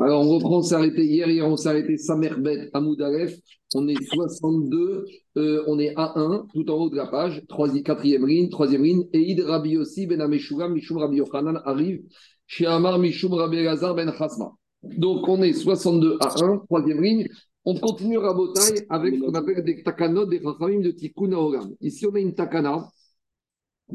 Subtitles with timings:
[0.00, 3.38] Alors, on reprend, on s'est arrêté hier, hier on s'est arrêté Samerbet Amoudalef.
[3.74, 5.04] On est 62,
[5.36, 7.42] euh, on est à 1, tout en haut de la page,
[7.84, 9.04] quatrième ligne, troisième ligne.
[9.12, 12.02] Eid Rabbi Yossi ben Ameshura, Mishum Rabbi Yochanan arrive
[12.46, 14.52] chez Amar Mishum Rabbi Elazar ben Chasma.
[14.82, 17.28] Donc, on est 62 à 1, troisième ligne.
[17.66, 21.74] On continue Rabotai avec ce qu'on appelle des takanot des chachamim de Tikkun Olam.
[21.82, 22.88] Ici, on a une takana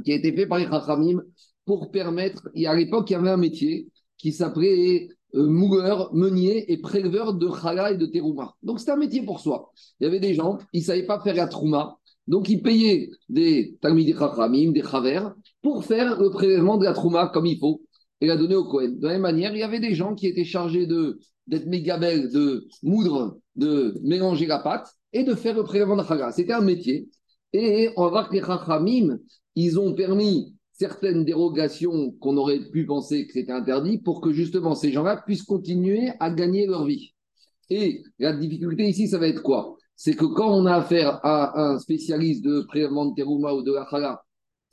[0.04, 1.24] qui a été faite par les chachamim
[1.66, 3.88] pour permettre, et à l'époque, il y avait un métier
[4.18, 8.56] qui s'appelait euh, mouleur, meunier et préleveur de chala et de terouma.
[8.64, 9.72] Donc c'était un métier pour soi.
[10.00, 13.10] Il y avait des gens, ils ne savaient pas faire la trouma, donc ils payaient
[13.30, 17.82] des talmid chachamim, des chavers, pour faire le prélèvement de la trouma comme il faut
[18.22, 18.98] et la donner au Kohen.
[18.98, 22.32] De la même manière, il y avait des gens qui étaient chargés de d'être mégabel,
[22.32, 26.32] de moudre, de mélanger la pâte et de faire le prélèvement de chala.
[26.32, 27.08] C'était un métier.
[27.54, 29.20] Et on va voir que les chachamim,
[29.56, 34.76] ils ont permis certaines dérogations qu'on aurait pu penser que c'était interdit pour que justement
[34.76, 37.14] ces gens-là puissent continuer à gagner leur vie.
[37.70, 39.76] Et la difficulté ici, ça va être quoi?
[39.96, 43.74] C'est que quand on a affaire à un spécialiste de prélèvement de terouma ou de
[43.74, 44.22] la chala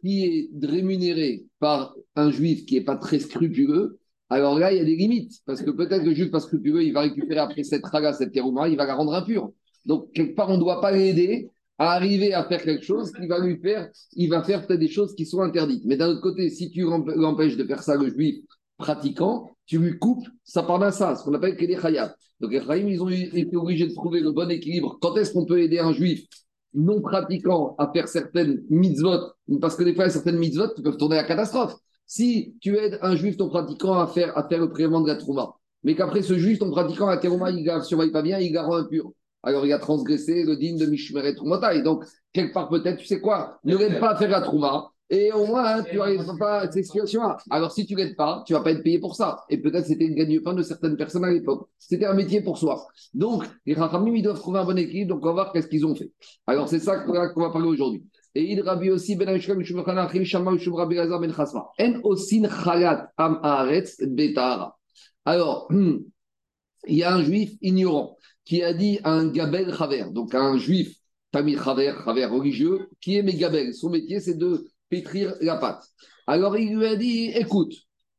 [0.01, 4.81] qui est rémunéré par un juif qui n'est pas très scrupuleux, alors là, il y
[4.81, 5.41] a des limites.
[5.47, 8.33] Parce que peut-être que le juif pas scrupuleux, il va récupérer après cette chala, cette
[8.33, 9.53] terouma, il va la rendre impure.
[9.87, 11.49] Donc, quelque part, on ne doit pas l'aider
[11.91, 15.15] arriver à faire quelque chose qui va lui faire, il va faire peut-être des choses
[15.15, 15.85] qui sont interdites.
[15.85, 18.45] Mais d'un autre côté, si tu l'empêches de faire ça, le juif
[18.77, 22.15] pratiquant, tu lui coupes sa ça, ce qu'on appelle khayat.
[22.41, 24.99] Donc les khayim, ils ont été obligés de trouver le bon équilibre.
[25.01, 26.27] Quand est-ce qu'on peut aider un juif
[26.75, 29.33] non pratiquant à faire certaines mitzvot?
[29.61, 31.75] Parce que des fois, certaines mitzvot peuvent tourner à catastrophe.
[32.07, 35.17] Si tu aides un juif non pratiquant à faire, à faire le prélèvement de la
[35.17, 38.53] trouma, mais qu'après ce juif non pratiquant à terouma, il ne surveille pas bien, il
[38.53, 41.83] la rend impur alors il a transgressé le digne de Mishmeret Troumotai.
[41.83, 44.89] Donc, quelque part, peut-être, tu sais quoi, ne l'aide pas à faire la Trouma.
[45.11, 47.37] Et au moins, hein, tu n'arrives pas à cette situation-là.
[47.51, 49.45] Alors, si tu l'aides pas, tu vas pas être payé pour ça.
[49.51, 51.69] Et peut-être c'était le gagne-pain de certaines personnes à l'époque.
[51.79, 52.87] C'était un métier pour soi.
[53.13, 55.15] Donc, les Rachamim, ils doivent trouver un bon équilibre.
[55.15, 56.11] Donc, on va voir qu'est-ce qu'ils ont fait.
[56.47, 58.03] Alors, c'est ça qu'on va parler aujourd'hui.
[58.35, 61.69] Et il rabbi aussi ben Amishkam Mishum Khana Achim Shama Mishum Rabbi Lazar ben Chasma.
[61.79, 64.79] En osin chalat am haaretz betara.
[65.27, 65.69] Alors,
[66.89, 70.41] il y a un juif ignorant qui a dit à un Gabel Chaver, donc à
[70.41, 70.95] un juif,
[71.31, 73.75] Tamir Chaver, Chaver religieux, qui est Gabel.
[73.75, 75.85] Son métier, c'est de pétrir la pâte.
[76.27, 77.75] Alors il lui a dit écoute,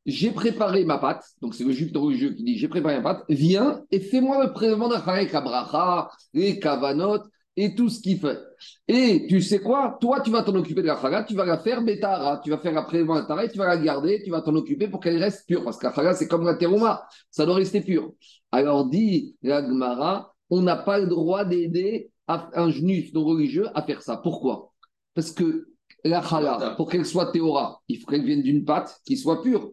[0.05, 3.23] j'ai préparé ma pâte, donc c'est le juif religieux qui dit j'ai préparé ma pâte,
[3.29, 7.19] viens et fais-moi le prélèvement de la bracha, les kavanot
[7.55, 8.39] et tout ce qu'il fait.
[8.87, 9.97] Et tu sais quoi?
[10.01, 12.57] Toi, tu vas t'en occuper de la chala, tu vas la faire betara, tu vas
[12.57, 15.45] faire la prélèvement de tu vas la garder, tu vas t'en occuper pour qu'elle reste
[15.47, 18.11] pure, parce que la chala, c'est comme la terouma, ça doit rester pur.
[18.53, 23.81] Alors dit la Gemara, on n'a pas le droit d'aider un juif non religieux à
[23.81, 24.15] faire ça.
[24.15, 24.71] Pourquoi?
[25.15, 25.69] Parce que
[26.03, 29.71] la chala, pour qu'elle soit théora, il faut qu'elle vienne d'une pâte qui soit pure.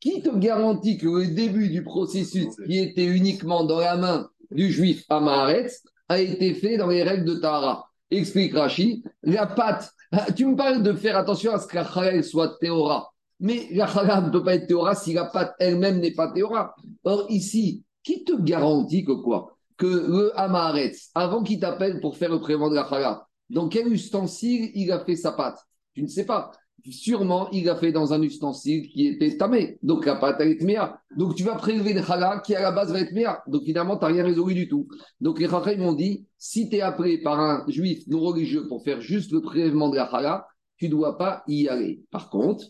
[0.00, 4.72] Qui te garantit que le début du processus, qui était uniquement dans la main du
[4.72, 7.86] juif Amaharetz, a été fait dans les règles de Tahara?
[8.10, 9.92] Explique Rashi, la pâte,
[10.36, 13.12] tu me parles de faire attention à ce que la chala soit théora.
[13.40, 16.74] Mais la chala ne peut pas être théora si la pâte elle-même n'est pas théora.
[17.04, 19.56] Or, ici, qui te garantit que quoi?
[19.76, 23.92] Que le Hamaretz, avant qu'il t'appelle pour faire le prélèvement de la chala, dans quel
[23.92, 25.58] ustensile il a fait sa pâte?
[25.94, 26.52] Tu ne sais pas.
[26.90, 29.78] Sûrement, il a fait dans un ustensile qui était tamé.
[29.82, 31.00] Donc la pâte, elle est méa.
[31.16, 33.42] Donc tu vas prélever le chala qui à la base va être méa.
[33.46, 34.88] Donc finalement, tu n'as rien résolu du tout.
[35.20, 38.82] Donc les ils m'ont dit si tu es appelé par un juif non religieux pour
[38.82, 40.46] faire juste le prélèvement de la chala,
[40.76, 42.02] tu ne dois pas y aller.
[42.10, 42.64] Par contre,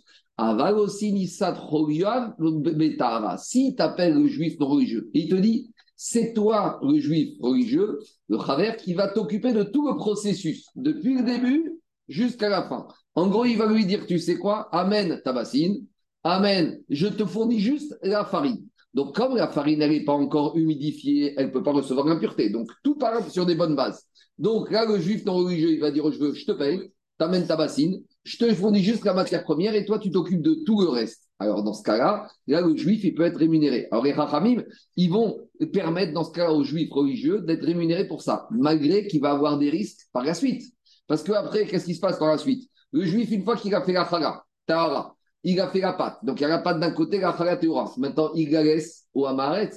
[3.39, 7.99] si tu le juif non religieux, il te dit, c'est toi, le juif religieux,
[8.29, 11.79] le travers, qui va t'occuper de tout le processus, depuis le début
[12.09, 12.89] jusqu'à la fin.
[13.15, 15.87] En gros, il va lui dire, tu sais quoi, amène ta bassine,
[16.25, 18.67] amène, je te fournis juste la farine.
[18.95, 22.51] Donc, comme la farine, n'est pas encore humidifiée, elle ne peut pas recevoir l'impureté.
[22.51, 24.05] Donc, tout part sur des bonnes bases.
[24.39, 26.91] Donc, là, le juif non religieux, il va dire, je, veux, je te paye,
[27.23, 30.55] t'amènes ta bassine, je te fournis juste la matière première et toi, tu t'occupes de
[30.67, 31.29] tout le reste.
[31.39, 33.87] Alors, dans ce cas-là, là, le juif, il peut être rémunéré.
[33.93, 34.63] Alors, les rachamim,
[34.97, 35.39] ils vont
[35.73, 39.57] permettre, dans ce cas-là, aux juifs religieux d'être rémunérés pour ça, malgré qu'il va avoir
[39.57, 40.65] des risques par la suite.
[41.07, 42.69] Parce qu'après, qu'est-ce qui se passe par la suite?
[42.91, 46.19] Le juif, une fois qu'il a fait la chala, tahara, il a fait la pâte.
[46.25, 47.93] Donc, il y a la pâte d'un côté, la théora.
[47.99, 49.71] Maintenant, il la laisse au amaret.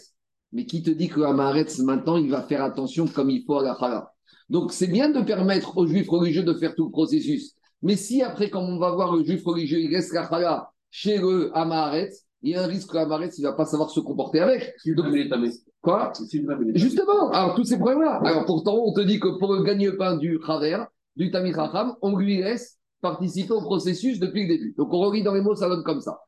[0.51, 3.63] Mais qui te dit que le maintenant, il va faire attention comme il faut à
[3.63, 4.14] la chala
[4.49, 7.53] Donc, c'est bien de permettre aux juifs religieux de faire tout le processus.
[7.81, 11.17] Mais si après, quand on va voir le juif religieux, il reste la chala chez
[11.17, 12.09] le Amaharet,
[12.45, 14.75] il y a un risque que l'Amaharet, il ne va pas savoir se comporter avec.
[15.81, 16.13] Quoi?
[16.75, 18.21] Justement, alors tous ces problèmes-là.
[18.23, 20.83] Alors pourtant, on te dit que pour le gagne-pain du Khaver,
[21.15, 24.75] du Tamir Raham, on lui laisse participer au processus depuis le début.
[24.77, 26.19] Donc on relit dans les mots, ça donne comme ça.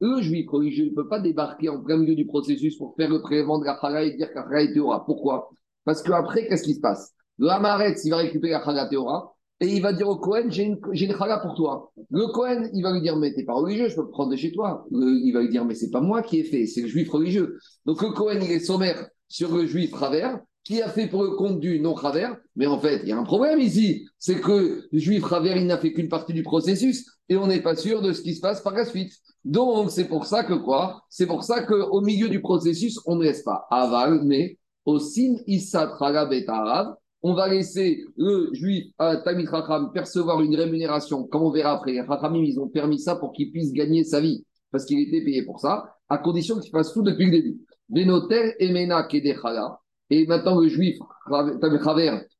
[0.00, 3.20] Le juif religieux ne peut pas débarquer en plein milieu du processus pour faire le
[3.20, 5.04] prélèvement de la et dire qu'Achara est Théora.
[5.04, 5.50] Pourquoi?
[5.84, 7.12] Parce qu'après, qu'est-ce qui se passe?
[7.38, 10.78] Le Hamaret, il va récupérer la Théora et il va dire au Cohen J'ai une,
[11.16, 11.92] chala pour toi.
[12.10, 14.36] Le Cohen, il va lui dire Mais t'es pas religieux, je peux me prendre de
[14.36, 14.86] chez toi.
[14.90, 17.58] il va lui dire Mais c'est pas moi qui ai fait, c'est le juif religieux.
[17.86, 21.30] Donc le Cohen, il est sommaire sur le juif travers qui a fait pour le
[21.30, 24.98] compte du non-Raver, mais en fait, il y a un problème ici, c'est que le
[24.98, 28.12] juif Raver, il n'a fait qu'une partie du processus, et on n'est pas sûr de
[28.12, 29.14] ce qui se passe par la suite.
[29.48, 31.02] Donc, c'est pour ça que quoi?
[31.08, 35.36] C'est pour ça qu'au milieu du processus, on ne laisse pas aval, mais au sin
[35.46, 38.92] Issa Arabe, on va laisser le juif
[39.24, 41.98] Tamit Racham percevoir une rémunération, comme on verra après.
[42.02, 45.42] Rachamim, ils ont permis ça pour qu'il puisse gagner sa vie, parce qu'il était payé
[45.46, 47.58] pour ça, à condition qu'il fasse tout depuis le début.
[47.88, 49.80] Benoter Emena Kedechala,
[50.10, 50.98] et maintenant, le juif,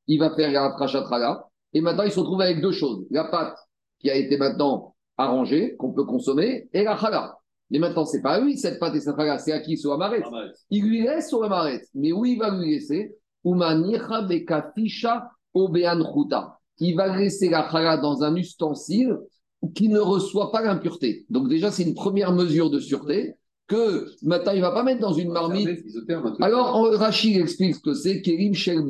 [0.06, 1.46] il va faire la trachatraga.
[1.72, 3.06] Et maintenant, il se retrouve avec deux choses.
[3.10, 3.56] La pâte
[3.98, 7.36] qui a été maintenant arrangée, qu'on peut consommer, et la chala.
[7.70, 9.96] Mais maintenant, c'est pas à lui, cette pâte et cette chala, c'est à qui Sur
[9.98, 10.10] la
[10.70, 11.86] Il lui laisse sur la marette.
[11.94, 13.14] Mais où il va lui laisser?
[13.44, 13.56] Il
[16.96, 19.18] va laisser la chala dans un ustensile
[19.74, 21.26] qui ne reçoit pas l'impureté.
[21.28, 23.34] Donc déjà, c'est une première mesure de sûreté
[23.66, 25.68] que maintenant il ne va pas mettre dans une marmite.
[26.40, 28.82] Alors Rachid explique ce que c'est Kerim Shel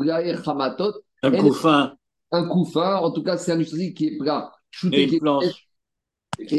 [0.46, 0.92] Hamatot.
[1.22, 1.94] Un couffin.
[2.30, 4.52] Un couffin, en tout cas c'est un ustensile qui est plat.
[4.92, 5.20] Et,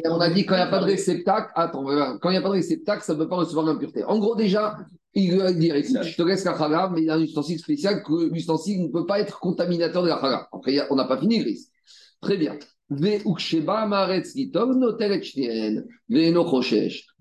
[0.05, 1.83] on a dit quand il n'y a pas de réceptacle, attends,
[2.19, 4.03] quand il n'y a pas de réceptacle, ça ne peut pas recevoir l'impureté.
[4.03, 4.77] En gros, déjà,
[5.13, 8.03] il va dire je te laisse la chala, mais il y a un ustensile spécial
[8.03, 10.47] que l'ustensile ne peut pas être contaminateur de la chala.
[10.51, 11.67] Après, on n'a pas fini, Gris.
[12.21, 12.57] Très bien.
[12.89, 14.35] Maretz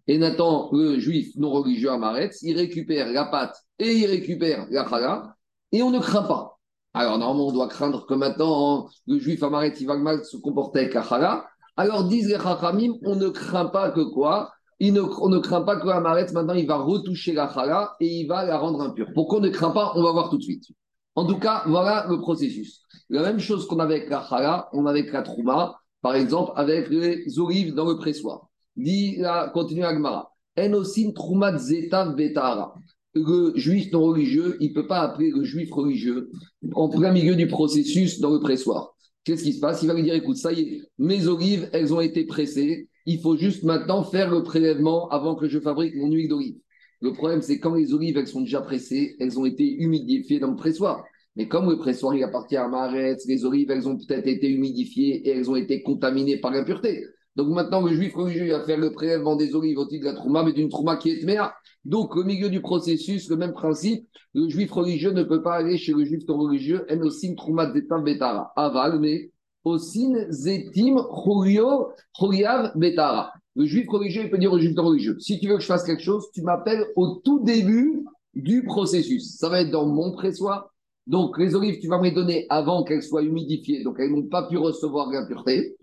[0.09, 4.89] et Nathan, le juif non religieux Amaretz, il récupère la pâte et il récupère la
[4.89, 5.37] chala,
[5.71, 6.59] et on ne craint pas.
[6.95, 10.81] Alors normalement, on doit craindre que maintenant, le juif Amaretz, il va mal se comporter
[10.81, 11.47] avec la chala.
[11.79, 14.51] Alors disent les Chachamim, on ne craint pas que quoi?
[14.81, 18.45] On ne craint pas que Amaretz, maintenant, il va retoucher la chala et il va
[18.45, 19.07] la rendre impure.
[19.15, 19.93] Pourquoi on ne craint pas?
[19.95, 20.65] On va voir tout de suite.
[21.15, 22.83] En tout cas, voilà le processus.
[23.09, 26.51] La même chose qu'on avait avec la chala, on avait avec la trouma, par exemple,
[26.57, 28.49] avec les olives dans le pressoir.
[28.77, 30.33] Dit là, continue Agmara.
[30.57, 32.75] Enosin Trumat Zeta Betara.
[33.15, 36.31] Le juif non religieux, il ne peut pas appeler le juif religieux
[36.75, 38.95] en plein milieu du processus dans le pressoir.
[39.29, 39.83] Qu'est-ce qui se passe?
[39.83, 42.89] Il va lui dire écoute, ça y est, mes olives, elles ont été pressées.
[43.05, 46.57] Il faut juste maintenant faire le prélèvement avant que je fabrique mon huile d'olive.
[47.03, 50.53] Le problème, c'est quand les olives, elles sont déjà pressées, elles ont été humidifiées dans
[50.53, 51.05] le pressoir.
[51.37, 55.29] Mais comme le pressoir, il appartient à Maretz, les olives, elles ont peut-être été humidifiées
[55.29, 57.05] et elles ont été contaminées par l'impureté.
[57.39, 60.17] Donc maintenant, le juif religieux va faire le prélèvement des olives au titre de la
[60.17, 61.55] trouma, mais d'une trouma qui est tméa.
[61.85, 65.79] Donc au milieu du processus, le même principe, le juif religieux ne peut pas aller
[65.79, 68.53] chez le juif non religieux, en osin trouma zetam betara.
[68.57, 69.31] Aval, mais
[69.63, 73.33] osin zetim choriav betara.
[73.55, 75.67] Le juif religieux, il peut dire au juif non religieux, si tu veux que je
[75.67, 78.05] fasse quelque chose, tu m'appelles au tout début
[78.35, 79.37] du processus.
[79.37, 80.75] Ça va être dans mon pressoir.
[81.07, 84.27] Donc les olives, tu vas me les donner avant qu'elles soient humidifiées, donc elles n'ont
[84.27, 85.77] pas pu recevoir l'impureté.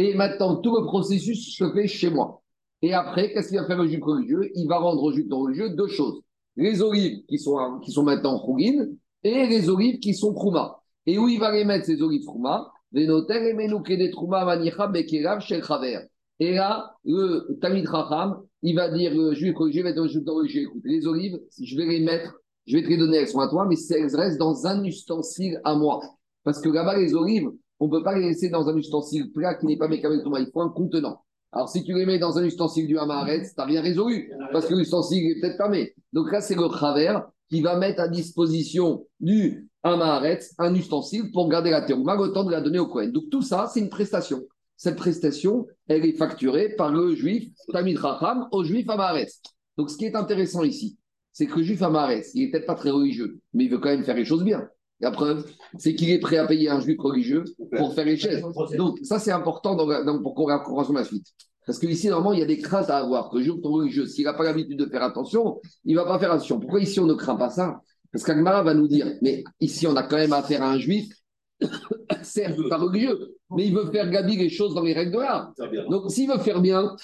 [0.00, 2.42] Et maintenant, tout le processus se fait chez moi.
[2.80, 5.76] Et après, qu'est-ce qu'il va faire le juif religieux Il va rendre au juif religieux
[5.76, 6.22] deux choses.
[6.56, 10.80] Les olives qui sont, qui sont maintenant chougines et les olives qui sont trouma.
[11.04, 13.04] Et où il va les mettre, ces olives trouma Et
[16.54, 20.62] là, le Tamid Racham, il va dire, le juif religieux va dire au juif religieux,
[20.62, 23.48] écoute, les olives, je vais les mettre, je vais te les donner, elles sont à
[23.48, 26.00] toi, mais elles restent dans un ustensile à moi.
[26.42, 29.54] Parce que là-bas, les olives, on ne peut pas les laisser dans un ustensile plat
[29.54, 30.22] qui n'est pas mécanique.
[30.24, 31.22] Il faut un contenant.
[31.52, 34.66] Alors, si tu les mets dans un ustensile du Hamaret, tu n'as rien résolu, parce
[34.66, 35.94] que l'ustensile est peut-être fermé.
[36.12, 41.48] Donc là, c'est le travers qui va mettre à disposition du Hamaret un ustensile pour
[41.48, 43.08] garder la va le temps de la donner au Cohen.
[43.08, 44.42] Donc tout ça, c'est une prestation.
[44.76, 49.28] Cette prestation, elle est facturée par le juif Tamid Racham au juif Hamaret.
[49.76, 50.98] Donc ce qui est intéressant ici,
[51.32, 53.88] c'est que le juif Hamaret, il n'est peut-être pas très religieux, mais il veut quand
[53.88, 54.68] même faire les choses bien.
[55.00, 55.46] La preuve,
[55.78, 57.44] c'est qu'il est prêt à payer un juif religieux
[57.76, 58.42] pour faire les chaises.
[58.76, 61.26] Donc, ça, c'est important pour qu'on sur la suite.
[61.66, 63.30] Parce qu'ici, normalement, il y a des craintes à avoir.
[63.30, 66.18] Que le juif religieux, s'il n'a pas l'habitude de faire attention, il ne va pas
[66.18, 66.60] faire attention.
[66.60, 67.80] Pourquoi ici, on ne craint pas ça?
[68.12, 71.08] Parce qu'Agmara va nous dire, mais ici, on a quand même affaire à un juif,
[72.22, 75.52] certes, pas religieux, mais il veut faire gabi les choses dans les règles de l'art.
[75.88, 76.94] Donc, s'il veut faire bien,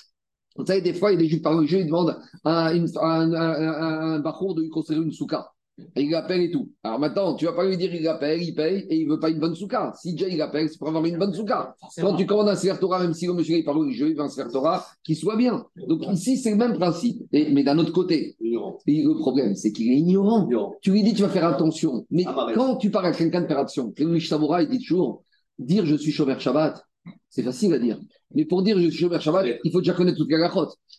[0.57, 4.19] vous savez, des fois, il y a des juifs religieux, ils demandent à, un, un,
[4.19, 5.53] de lui construire une souka
[5.97, 6.71] il appelle et tout.
[6.83, 9.31] Alors maintenant, tu vas pas lui dire il appelle, il paye et il veut pas
[9.31, 9.93] une bonne souka.
[10.01, 11.75] Si déjà il appelle, c'est pour avoir une bonne souka.
[11.99, 14.49] Quand tu commandes un Torah, même si le monsieur est pas religieux, il veut un
[14.49, 15.65] Torah qui soit bien.
[15.89, 17.23] Donc ici, c'est le même principe.
[17.33, 20.49] mais d'un autre côté, le problème, c'est qu'il est ignorant.
[20.81, 22.07] Tu lui dis tu vas faire attention.
[22.11, 25.25] Mais ah, quand tu parles à quelqu'un de faire attention, Samoura, il dit toujours
[25.59, 26.83] dire je suis chômeur Shabbat,
[27.29, 27.99] c'est facile à dire.
[28.35, 30.51] Mais pour dire je suis chômeur Shabbat, il faut déjà connaître toute la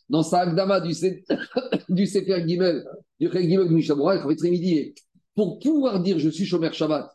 [0.09, 0.93] dans sa Agdama du,
[1.89, 2.83] du Sefer Gimel,
[3.19, 3.29] du
[3.73, 4.93] Mishabura, il
[5.35, 7.09] pour pouvoir dire je suis Shomer Shabbat,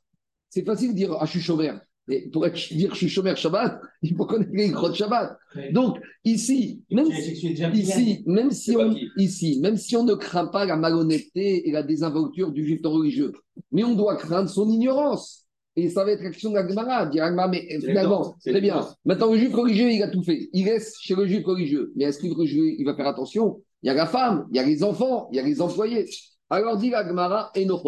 [0.48, 1.74] c'est facile de dire ah, je suis Shomer.
[2.08, 5.36] Et pour dire je suis Shomer Shabbat, il faut connaître les de Shabbat.
[5.72, 7.32] Donc, ici, même si,
[7.74, 11.82] ici, même si on, ici, même si on ne craint pas la malhonnêteté et la
[11.82, 13.32] désinvolture du juif religieux,
[13.70, 15.46] mais on doit craindre son ignorance.
[15.74, 17.10] Et ça va être l'action de la Gemara.
[17.48, 18.86] mais finalement, très bien.
[19.04, 20.50] Maintenant, le juif religieux, il a tout fait.
[20.52, 21.92] Il reste chez le juif religieux.
[21.96, 23.62] Mais est-ce que le religieux, il va faire attention?
[23.82, 26.08] Il y a la femme, il y a les enfants, il y a les employés.
[26.50, 27.82] Alors dit la Gemara, et nos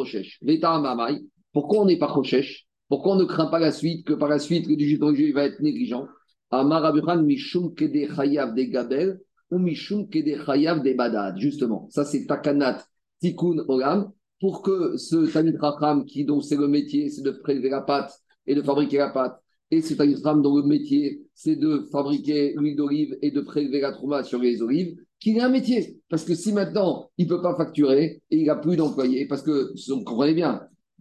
[1.52, 4.38] Pourquoi on n'est pas Rochesh Pourquoi on ne craint pas la suite, que par la
[4.38, 6.06] suite, le il va être négligent?
[8.70, 9.20] Gabel
[9.50, 11.38] ou Mishum Kede Chayav de Badad.
[11.38, 12.84] Justement, ça c'est Takanat
[13.20, 17.70] Tikkun Olam pour que ce Tamid Racham, qui dont c'est le métier, c'est de prélever
[17.70, 18.12] la pâte
[18.46, 22.54] et de fabriquer la pâte, et ce Tamid Racham dont le métier, c'est de fabriquer
[22.56, 25.98] l'huile d'olive et de prélever la trouma sur les olives, qu'il ait un métier.
[26.10, 29.42] Parce que si maintenant, il ne peut pas facturer et il n'a plus d'employés, parce
[29.42, 30.60] que, vous comprenez bien,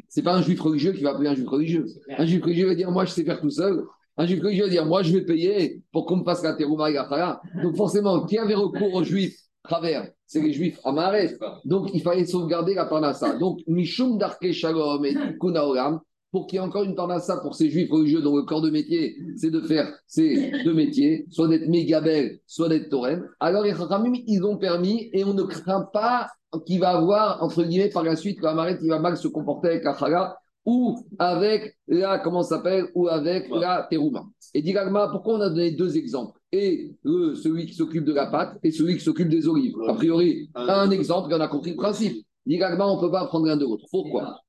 [0.09, 1.85] ce n'est pas un juif religieux qui va appeler un juif religieux.
[2.17, 3.83] Un juif religieux va dire, moi, je sais faire tout seul.
[4.15, 6.89] Un juif religieux va dire, moi, je vais payer pour qu'on me fasse la terouma
[6.89, 11.37] et la Donc forcément, qui avait recours aux juifs travers, c'est les juifs amarés.
[11.65, 13.37] Donc il fallait sauvegarder la parnassa.
[13.37, 16.01] Donc Mishum Darke Shalom et Kunaolam,
[16.33, 18.71] pour qu'il y ait encore une parnassa pour ces juifs religieux dont le corps de
[18.71, 23.29] métier, c'est de faire ces deux métiers, soit d'être Mégabel, soit d'être Torem.
[23.39, 26.27] Alors les Chachamim, ils ont permis et on ne craint pas
[26.65, 29.85] qu'il va avoir, entre guillemets, par la suite, Amaret, il va mal se comporter avec
[29.85, 30.35] Achaga
[30.65, 34.23] ou avec la, comment s'appelle, ou avec la Terouma.
[34.55, 36.39] Et Digagma, pourquoi on a donné deux exemples?
[36.51, 39.75] Et celui qui s'occupe de la pâte et celui qui s'occupe des olives.
[39.87, 42.25] A priori, un exemple, on a compris le principe.
[42.45, 43.85] Digagma, on ne peut pas prendre l'un de l'autre.
[43.91, 44.39] Pourquoi?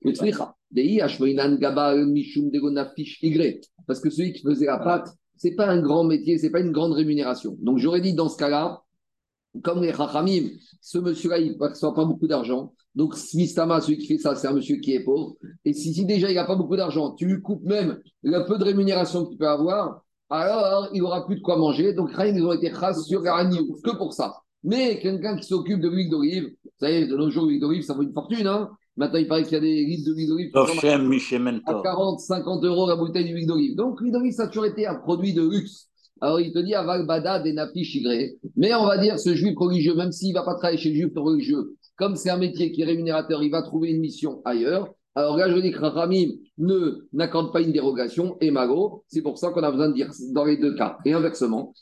[3.86, 6.50] Parce que celui qui faisait la pâte, ce n'est pas un grand métier, ce n'est
[6.50, 7.56] pas une grande rémunération.
[7.60, 8.82] Donc j'aurais dit dans ce cas-là,
[9.62, 10.48] comme les Rachamim,
[10.80, 12.72] ce monsieur-là, il ne perçoit pas beaucoup d'argent.
[12.94, 15.36] Donc, Smistama, celui qui fait ça, c'est un monsieur qui est pauvre.
[15.64, 18.64] Et si, déjà il n'a pas beaucoup d'argent, tu lui coupes même le peu de
[18.64, 21.92] rémunération qu'il peut avoir, alors il n'aura plus de quoi manger.
[21.92, 24.34] Donc, ils ont été chas sur Garaniou, que pour ça.
[24.62, 27.94] Mais quelqu'un qui s'occupe de l'huile d'olive, vous savez, de nos jours, l'huile d'olive, ça
[27.94, 28.46] vaut une fortune.
[28.46, 30.50] Hein Maintenant, il paraît qu'il y a des litres d'huile d'olive
[31.66, 33.76] à 40, 50 euros la bouteille d'huile d'olive.
[33.76, 35.88] Donc, l'huile d'olive, ça a toujours été un produit de luxe.
[36.20, 38.36] Alors il te dit Aval Bada des Chigré.
[38.56, 40.94] Mais on va dire ce juif religieux, même s'il ne va pas travailler chez le
[40.94, 44.88] juif religieux, comme c'est un métier qui est rémunérateur, il va trouver une mission ailleurs.
[45.16, 49.38] Alors là, je dis que Rachamim ne n'accorde pas une dérogation, et Mago, c'est pour
[49.38, 50.96] ça qu'on a besoin de dire dans les deux cas.
[51.04, 51.72] Et inversement,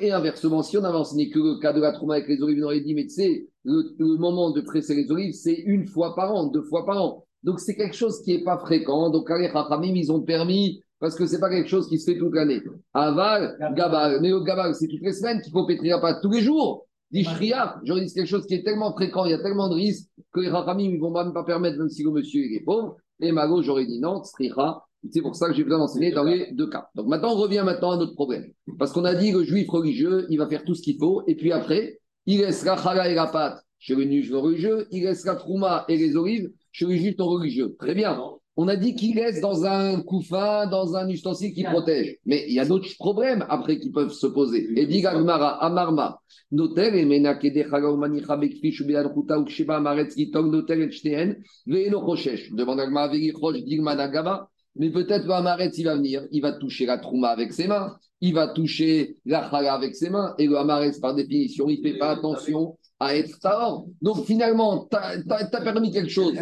[0.00, 2.62] et inversement, si on avait enseigné que le cas de la trauma avec les olives,
[2.62, 6.14] on aurait dit, mais tu sais, le, moment de presser les olives, c'est une fois
[6.14, 7.24] par an, deux fois par an.
[7.42, 9.10] Donc c'est quelque chose qui n'est pas fréquent.
[9.10, 12.10] Donc les Rachamim, ils ont permis parce que ce n'est pas quelque chose qui se
[12.10, 12.60] fait toute l'année.
[12.94, 14.20] Aval, Gabal.
[14.20, 16.86] Mais le Gabal, c'est toutes les semaines qu'il faut pétrir pas tous les jours.
[17.10, 19.74] Dit Shriya, je dis quelque chose qui est tellement fréquent, il y a tellement de
[19.74, 22.96] risques que les Rachamim ne vont même pas permettre, même si le monsieur est pauvre.
[23.20, 24.84] Et Mago, j'aurais dit non, Sriha.
[25.10, 26.88] C'est pour ça que j'ai besoin d'enseigner dans les deux cas.
[26.94, 28.46] Donc maintenant, on revient maintenant à notre problème.
[28.78, 31.22] Parce qu'on a dit que le juif religieux, il va faire tout ce qu'il faut.
[31.26, 34.86] Et puis après, il laissera Chala et la pâte chez le juif religieux.
[34.90, 37.74] Il laissera Trouma et les olives chez le juif religieux.
[37.78, 38.16] Très bien
[38.56, 42.16] on a dit qu'il laisse dans un couffin, dans un ustensile qui protège.
[42.26, 44.68] Mais il y a d'autres problèmes après qui peuvent se poser.
[44.76, 50.90] Et dit Gagmara, Amarma, Notel et Menakede Chagaumanicha Bekfish Beanruta Uksheba Maretz Gitog Notel et
[50.90, 52.52] Chteen, Veeno Rochesh.
[52.52, 54.50] Demande Agma Vegi Roche, Digmanagaba.
[54.76, 58.34] Mais peut-être Amaretz, il va venir, il va toucher la trouma avec ses mains, il
[58.34, 61.98] va toucher la chala avec ses mains, et le Amaretz, par définition, il ne fait
[61.98, 63.84] pas attention à être tard.
[64.00, 66.34] Donc finalement, tu as, permis quelque chose.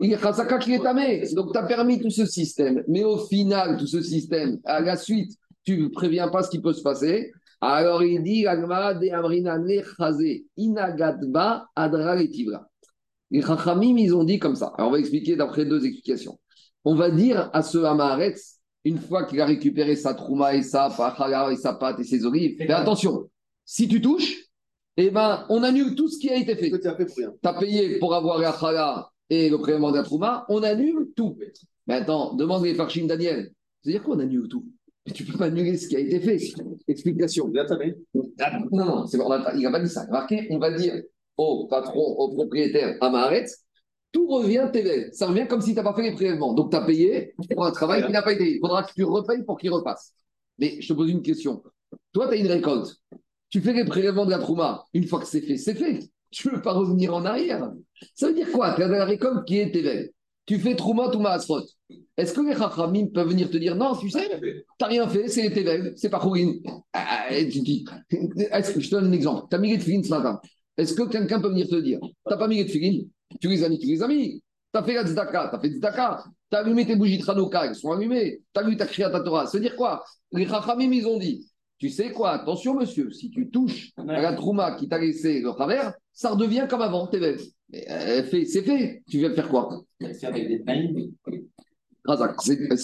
[0.00, 2.84] Il est Donc tu as permis tout ce système.
[2.88, 5.32] Mais au final, tout ce système, à la suite,
[5.64, 7.32] tu ne préviens pas ce qui peut se passer.
[7.60, 8.46] Alors il dit
[10.56, 14.72] Inagadba Adra Les Chachamim, ils ont dit comme ça.
[14.76, 16.38] Alors on va expliquer d'après deux explications.
[16.84, 20.88] On va dire à ce Hamaretz, une fois qu'il a récupéré sa trouma et sa
[21.50, 23.28] et sa pâte et ses olives, fais attention,
[23.64, 24.36] si tu touches,
[24.96, 26.70] eh ben, on annule tout ce qui a été fait.
[26.70, 31.10] Tu as payé pour avoir la chala et le prélèvement de la trouma, on annule
[31.14, 31.38] tout.
[31.86, 33.50] Maintenant, demande les Farchim Daniel.
[33.82, 34.66] C'est-à-dire qu'on annule tout
[35.06, 36.38] mais tu ne peux pas annuler ce qui a été fait.
[36.86, 37.50] Explication.
[38.38, 39.06] Ah, non, non,
[39.54, 40.06] il n'a pas dit ça.
[40.08, 41.02] Marqué, on va dire
[41.36, 43.30] au patron, au propriétaire, à
[44.12, 45.12] tout revient TV.
[45.12, 46.54] Ça revient comme si tu n'as pas fait les prélèvements.
[46.54, 48.54] Donc tu as payé pour un travail qui n'a pas été.
[48.54, 50.14] Il faudra que tu repayes pour qu'il repasse.
[50.58, 51.62] Mais je te pose une question.
[52.12, 52.96] Toi, tu as une récolte.
[53.48, 54.84] Tu fais les prélèvements de la trouma.
[54.94, 56.00] Une fois que c'est fait, c'est fait.
[56.30, 57.72] Tu ne veux pas revenir en arrière.
[58.14, 58.74] Ça veut dire quoi?
[58.74, 60.12] Tu as la récolte qui est TV.
[60.46, 61.62] tu fais Trouma ou Maasrot.
[62.16, 64.28] Est-ce que les Chachamim peuvent venir te dire non, tu sais,
[64.78, 66.52] t'as rien fait, c'est les c'est pas Khourin
[66.92, 67.48] ah, Je
[68.10, 69.46] te donne un exemple.
[69.50, 70.40] Tu as mis les ce matin.
[70.76, 71.98] Est-ce que quelqu'un peut venir te dire
[72.28, 72.66] t'as pas mis les
[73.40, 74.42] Tu les as mis, tu les as mis.
[74.72, 76.24] Tu as fait la Tzedaka, tu as fait Tzedaka.
[76.50, 78.40] Tu as allumé tes bougies de Hanouka, elles sont allumées.
[78.52, 79.44] Tu as lu ta ta Torah.
[79.52, 80.04] Veut dire quoi?
[80.32, 81.46] Les Chachamim, ils ont dit
[81.80, 82.32] tu sais quoi?
[82.32, 86.66] Attention, monsieur, si tu touches à la Trouma qui t'a laissé le travers, ça redevient
[86.68, 87.38] comme avant, Tevel.
[87.74, 89.02] Euh, c'est fait.
[89.08, 89.82] Tu viens de faire quoi?
[92.06, 92.34] Ça,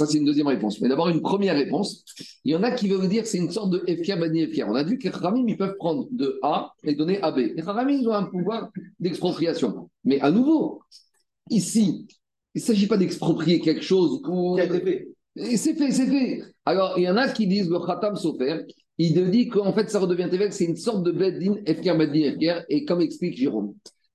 [0.06, 0.80] c'est une deuxième réponse.
[0.80, 2.04] Mais d'abord, une première réponse.
[2.44, 4.64] Il y en a qui veulent dire que c'est une sorte de FK Bani FK.
[4.66, 7.38] On a vu que les ils peuvent prendre de A et donner à B.
[7.56, 8.70] Les Kharamim, ils ont un pouvoir
[9.00, 9.90] d'expropriation.
[10.04, 10.82] Mais à nouveau,
[11.50, 12.06] ici,
[12.54, 14.20] il ne s'agit pas d'exproprier quelque chose.
[14.56, 15.08] Fait.
[15.56, 16.42] C'est fait, c'est fait.
[16.64, 18.64] Alors, il y en a qui disent le Khatam Sofer,
[18.98, 22.64] il dit qu'en fait, ça redevient Tevel, c'est une sorte de Beddin FK Bani FK.
[22.68, 23.74] Et comme explique Jérôme,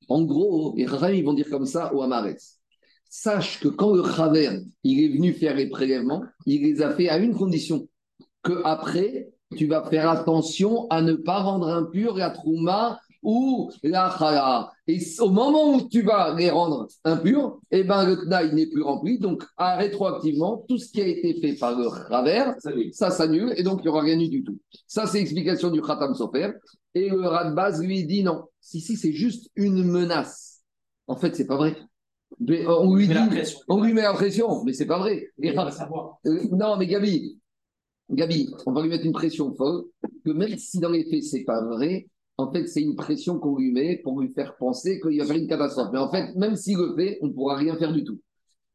[0.09, 2.60] en gros, les Kharamim, ils vont dire comme ça au Amaretz
[3.11, 7.09] sache que quand le Chaver il est venu faire les prélèvements, il les a fait
[7.09, 7.87] à une condition
[8.41, 14.15] que après tu vas faire attention à ne pas rendre impur la trouma ou la
[14.17, 14.71] chala.
[14.87, 18.81] Et au moment où tu vas les rendre impurs, eh ben, le il n'est plus
[18.81, 19.19] rempli.
[19.19, 22.53] Donc, rétroactivement, tout ce qui a été fait par le Chaver,
[22.93, 24.57] ça s'annule et donc il n'y aura rien eu du tout.
[24.87, 26.53] Ça, c'est l'explication du Khatam Sofer.
[26.95, 28.45] Et le Radbaz lui dit non.
[28.61, 30.61] Si, si, c'est juste une menace.
[31.07, 31.75] En fait, c'est pas vrai
[32.39, 33.13] on lui, dit,
[33.67, 35.27] on lui met la pression, mais c'est pas vrai.
[36.25, 37.39] Euh, non, mais Gabi,
[38.09, 39.85] Gabi, on va lui mettre une pression folle,
[40.25, 42.07] que même si dans les faits c'est pas vrai,
[42.37, 45.37] en fait c'est une pression qu'on lui met pour lui faire penser qu'il va faire
[45.37, 45.89] une catastrophe.
[45.93, 48.19] Mais en fait, même s'il le fait, on ne pourra rien faire du tout.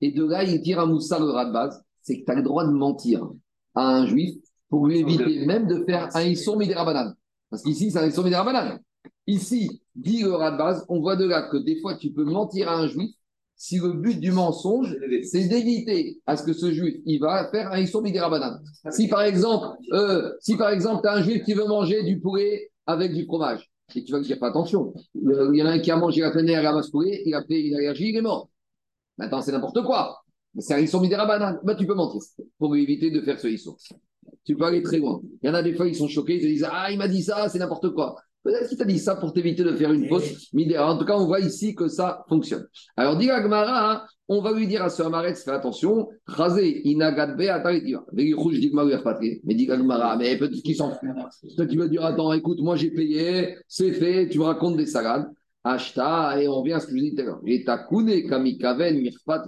[0.00, 2.36] Et de là, il tire à Moussa le rat de base, c'est que tu as
[2.36, 3.28] le droit de mentir
[3.74, 4.36] à un juif
[4.68, 7.14] pour lui éviter même de faire un isson banane.
[7.50, 8.80] Parce qu'ici, c'est un isson banane.
[9.26, 12.24] Ici, dit le rat de base, on voit de là que des fois tu peux
[12.24, 13.15] mentir à un juif
[13.56, 17.72] si le but du mensonge, c'est d'éviter à ce que ce juif, il va faire
[17.72, 18.62] un issour banane.
[18.90, 22.20] Si par exemple, euh, si par exemple, tu as un juif qui veut manger du
[22.20, 25.70] poulet avec du fromage, et tu vas lui dire, pas attention, il y en a
[25.70, 27.76] un qui a mangé la pleine air, il a masse poulet, il a fait une
[27.76, 28.50] allergie, il est mort.
[29.16, 30.22] Maintenant, c'est n'importe quoi.
[30.58, 31.58] C'est un issour banane.
[31.62, 32.20] Bah, tu peux mentir
[32.58, 33.78] pour éviter de faire ce issour.
[34.44, 35.20] Tu peux aller très loin.
[35.42, 37.08] Il y en a des fois, ils sont choqués, ils se disent, ah, il m'a
[37.08, 38.16] dit ça, c'est n'importe quoi.
[38.46, 40.94] Peut-être qu'il t'a dit ça pour t'éviter de faire une fausse midéra.
[40.94, 42.64] En tout cas, on voit ici que ça fonctionne.
[42.96, 47.40] Alors, dit Agmara, hein, on va lui dire à ce Amaretz, fais attention, rasé, inagadbe,
[47.40, 48.06] ataritiva.
[48.12, 51.08] Mais dit Agmara, mais peut-être qu'il s'en fout.
[51.56, 54.86] Peut-être qu'il va dire, attends, écoute, moi j'ai payé, c'est fait, tu me racontes des
[54.86, 55.26] salades.
[55.64, 57.40] Ashta, et on vient à ce que je dis tout à l'heure.
[57.46, 59.42] Et takune, kamikaven, mirfat,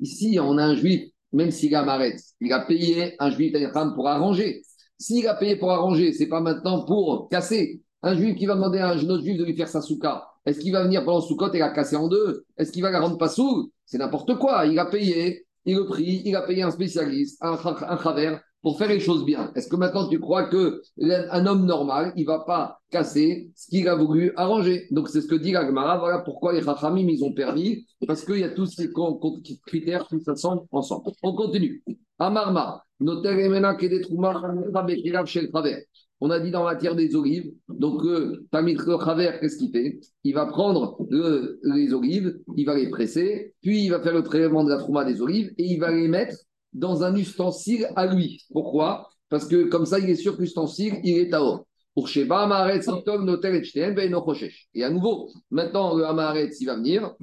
[0.00, 1.02] Ici, on a un juif,
[1.34, 2.10] même s'il a
[2.40, 3.54] il a payé un juif
[3.94, 4.62] pour arranger.
[4.98, 7.82] S'il a payé pour arranger, c'est pas maintenant pour casser.
[8.02, 10.60] Un juif qui va demander à un autre juif de lui faire sa souka, est-ce
[10.60, 12.46] qu'il va venir pendant soukot et la casser en deux?
[12.56, 14.66] Est-ce qu'il va la rendre pas sous C'est n'importe quoi.
[14.66, 18.88] Il a payé, il a pris, il a payé un spécialiste, un, travers pour faire
[18.88, 19.52] les choses bien.
[19.54, 23.86] Est-ce que maintenant tu crois que un homme normal, il va pas casser ce qu'il
[23.88, 24.86] a voulu arranger?
[24.90, 25.98] Donc c'est ce que dit Gagmara.
[25.98, 28.90] Voilà pourquoi les Rachamim, ils ont permis, parce qu'il y a tous ces
[29.66, 31.10] critères qui s'assemblent ensemble.
[31.22, 31.82] On continue.
[32.18, 34.02] Amarma, noter qui des
[35.26, 35.78] chez le travers.
[36.20, 40.00] On a dit dans la matière des olives, donc euh, Tamit Khaver, qu'est-ce qu'il fait?
[40.22, 40.98] Il va prendre
[41.62, 45.04] les olives, il va les presser, puis il va faire le prélèvement de la trouma
[45.04, 46.36] des olives et il va les mettre
[46.74, 48.44] dans un ustensile à lui.
[48.52, 49.08] Pourquoi?
[49.30, 51.66] Parce que comme ça, il est sûr que l'ustensile, il est à haut.
[51.94, 53.62] Pour Sheba, Amaretz, Notel,
[54.74, 57.14] Et à nouveau, maintenant, le Amaretz, il va venir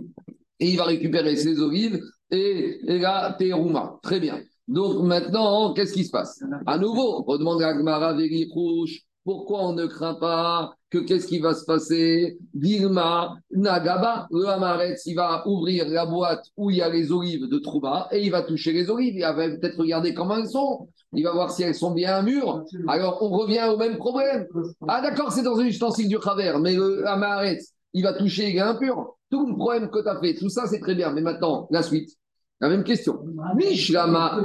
[0.60, 4.00] et il va récupérer ses olives et, la terouma.
[4.02, 4.42] Très bien.
[4.68, 6.44] Donc maintenant, qu'est-ce qui se passe?
[6.66, 8.16] À nouveau, on demande à Gmara
[8.52, 12.38] Rouge, pourquoi on ne craint pas que qu'est-ce qui va se passer?
[12.54, 17.50] Dilma, Nagaba, le Hamaretz, il va ouvrir la boîte où il y a les olives
[17.50, 19.16] de Trouba et il va toucher les olives.
[19.16, 20.88] Il va peut-être regarder comment elles sont.
[21.12, 22.64] Il va voir si elles sont bien mûres.
[22.88, 24.48] Alors on revient au même problème.
[24.88, 28.56] Ah d'accord, c'est dans un ustensile du travers, mais le Hamaretz, il va toucher, il
[28.56, 29.18] est impur.
[29.30, 31.12] Tout le problème que tu as fait, tout ça c'est très bien.
[31.12, 32.12] Mais maintenant, la suite.
[32.60, 33.20] La même question.
[33.56, 34.42] Bishlama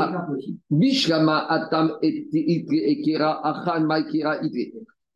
[1.49, 4.41] atam ekera achan maikera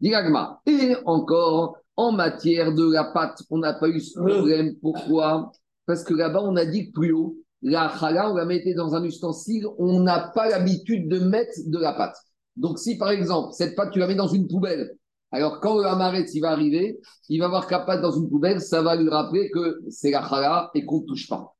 [0.01, 0.61] Diragma.
[0.67, 4.77] Et encore, en matière de la pâte, on n'a pas eu ce problème.
[4.81, 5.53] Pourquoi?
[5.87, 8.95] Parce que là-bas, on a dit que plus haut, la chala, on la mettait dans
[8.95, 12.17] un ustensile, on n'a pas l'habitude de mettre de la pâte.
[12.57, 14.95] Donc, si par exemple, cette pâte, tu la mets dans une poubelle,
[15.33, 18.61] alors quand le hamaretz il va arriver, il va voir la pâte dans une poubelle,
[18.61, 21.56] ça va lui rappeler que c'est la chala et qu'on ne touche pas.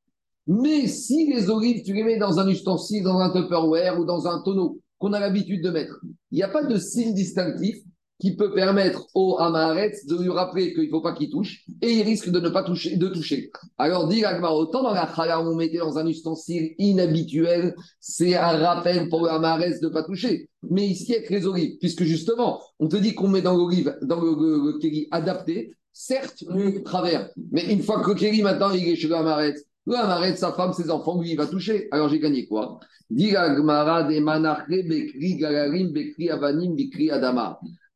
[0.46, 4.26] Mais si les olives, tu les mets dans un ustensile, dans un Tupperware ou dans
[4.26, 7.76] un tonneau qu'on a l'habitude de mettre, il n'y a pas de signe distinctif
[8.18, 11.92] qui peut permettre au Amaretz de lui rappeler qu'il ne faut pas qu'il touche et
[11.92, 12.96] il risque de ne pas toucher.
[12.96, 13.50] De toucher.
[13.76, 19.09] Alors, dit autant dans la chala, on mettait dans un ustensile inhabituel, c'est un rappel
[19.09, 20.48] pour le de ne pas toucher.
[20.62, 24.20] Mais ici, avec les olives, puisque justement, on te dit qu'on met dans l'olive, dans
[24.20, 29.09] le, le, adapté, certes, le travers, mais une fois que le maintenant, il est chez
[29.09, 31.88] le Amaretz, le Amaretz, sa femme, ses enfants, lui, il va toucher.
[31.92, 32.81] Alors, j'ai gagné quoi?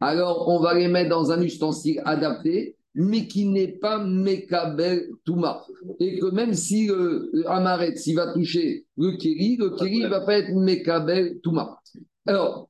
[0.00, 5.64] Alors, on va les mettre dans un ustensile adapté, mais qui n'est pas Mekabel Touma.
[5.98, 10.20] Et que même si le, Amaret, s'il va toucher le Keri, le Keri ne va
[10.20, 11.80] pas être Mekabel Touma.
[12.26, 12.68] Alors,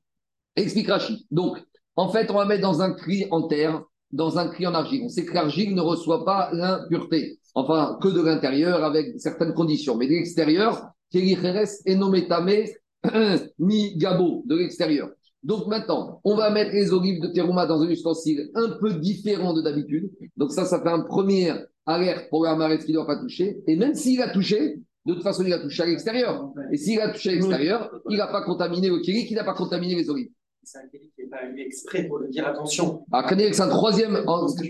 [0.55, 1.19] explique Rachid.
[1.29, 1.57] Donc,
[1.95, 5.03] en fait, on va mettre dans un cri en terre, dans un cri en argile.
[5.03, 9.97] On sait que l'argile ne reçoit pas l'impureté, enfin, que de l'intérieur avec certaines conditions.
[9.97, 12.65] Mais de l'extérieur, Keri Jerez et Nometame,
[13.59, 15.09] mi Gabo, de l'extérieur.
[15.43, 19.53] Donc maintenant, on va mettre les olives de terouma dans un ustensile un peu différent
[19.53, 20.11] de d'habitude.
[20.37, 21.53] Donc ça, ça fait un premier
[21.85, 23.57] alerte pour le qui ne doit pas toucher.
[23.67, 26.51] Et même s'il a touché, de toute façon, il a touché à l'extérieur.
[26.71, 29.55] Et s'il a touché à l'extérieur, il n'a pas contaminé le kiri, qui n'a pas
[29.55, 30.29] contaminé les olives.
[30.63, 33.03] C'est un kiri qui n'est pas eu exprès pour le dire attention.
[33.11, 34.23] Ah, c'est un troisième.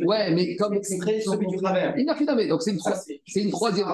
[0.06, 0.74] Ouais, mais comme.
[0.74, 1.98] Exprès, celui du travers.
[1.98, 2.80] Il n'a fait Donc c'est une,
[3.28, 3.88] c'est une troisième.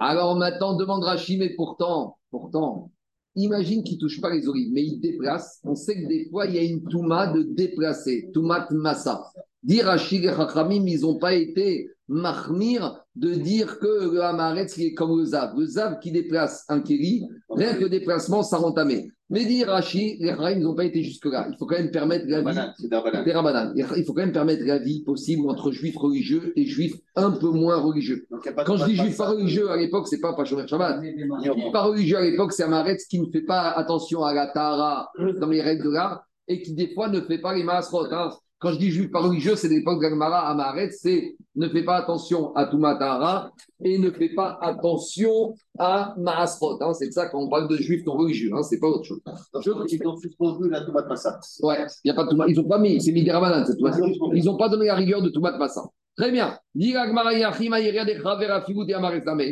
[0.00, 2.90] Alors maintenant, demande Rachid, mais pourtant, pourtant,
[3.34, 5.58] Imagine qu'il ne touche pas les olives, mais il déplace.
[5.64, 9.24] On sait que des fois, il y a une touma de déplacer, toumat massa.
[9.62, 14.92] Dire à et Chachamim, ils n'ont pas été mahmir de dire que le Hamaretz, est
[14.92, 15.56] comme le Zav.
[15.56, 19.10] Le Zav qui déplace un Kéli, rien que le déplacement, ça entamé.
[19.32, 21.48] Mais dit Rashi, les Rahim n'ont pas été jusque-là.
[21.50, 22.58] Il faut quand même permettre la vie.
[23.96, 27.48] Il faut quand même permettre la vie possible entre juifs religieux et juifs un peu
[27.48, 28.26] moins religieux.
[28.66, 31.00] Quand je dis juif pas religieux à l'époque, c'est pas pas Shabbat.
[31.72, 35.48] Pas religieux à l'époque, c'est Amaretz qui ne fait pas attention à la Tara dans
[35.48, 38.12] les règles de l'art et qui des fois ne fait pas les Maasrot.
[38.12, 38.32] Hein.
[38.62, 42.54] Quand je dis juif pas religieux, c'est l'époque d'Agmara Amaret, c'est ne fais pas attention
[42.54, 43.50] à Tumatara
[43.84, 46.78] et ne fais pas attention à Maasrot.
[46.80, 46.92] Hein.
[46.94, 49.20] c'est ça quand on parle de juifs non religieux, hein, c'est pas autre chose.
[49.90, 51.40] Ils ont suspendu la Tumat Massa.
[51.60, 53.90] Ouais, il y a pas de Ils n'ont pas mis, c'est Midirabanan cette fois.
[54.32, 55.82] Ils n'ont pas donné la rigueur de Tumat Massa.
[56.16, 56.56] Très bien.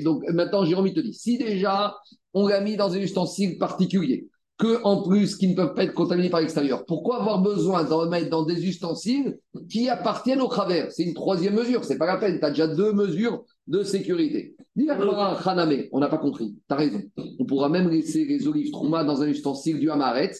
[0.04, 1.96] Donc maintenant, Jérôme te dit, si déjà
[2.32, 4.28] on l'a mis dans un ustensile particulier,
[4.60, 6.84] que en plus qui ne peuvent pas être contaminés par l'extérieur.
[6.84, 9.38] Pourquoi avoir besoin d'en mettre dans des ustensiles
[9.70, 10.92] qui appartiennent au travers?
[10.92, 14.54] C'est une troisième mesure, c'est pas la peine, tu as déjà deux mesures de sécurité.
[14.76, 17.00] On n'a pas compris, tu as raison.
[17.38, 20.32] On pourra même laisser les olives trouma dans un ustensile du Hamaret,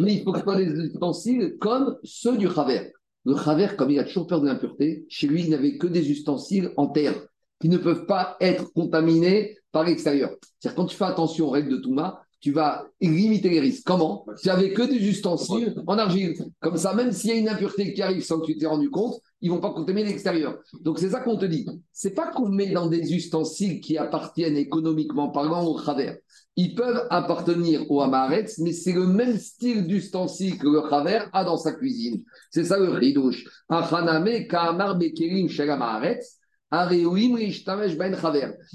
[0.00, 2.90] mais il faut que ce des ustensiles comme ceux du travers.
[3.26, 6.10] Le travers, comme il a toujours peur de l'impureté, chez lui, il n'avait que des
[6.10, 7.14] ustensiles en terre
[7.60, 10.30] qui ne peuvent pas être contaminés par l'extérieur.
[10.58, 13.84] C'est-à-dire quand tu fais attention aux règles de Touma, tu vas limiter les risques.
[13.86, 14.24] Comment?
[14.40, 16.34] Tu n'avais que des ustensiles en argile.
[16.60, 18.90] Comme ça, même s'il y a une impureté qui arrive sans que tu t'aies rendu
[18.90, 20.58] compte, ils ne vont pas contaminer l'extérieur.
[20.82, 21.66] Donc c'est ça qu'on te dit.
[21.92, 26.16] C'est pas qu'on met dans des ustensiles qui appartiennent économiquement parlant au travers.
[26.58, 31.44] Ils peuvent appartenir au Hamaretz, mais c'est le même style d'ustensile que le travers a
[31.44, 32.22] dans sa cuisine.
[32.50, 33.44] C'est ça le ridouche.
[33.68, 36.18] Achaname, Kamar, Bekerim, ben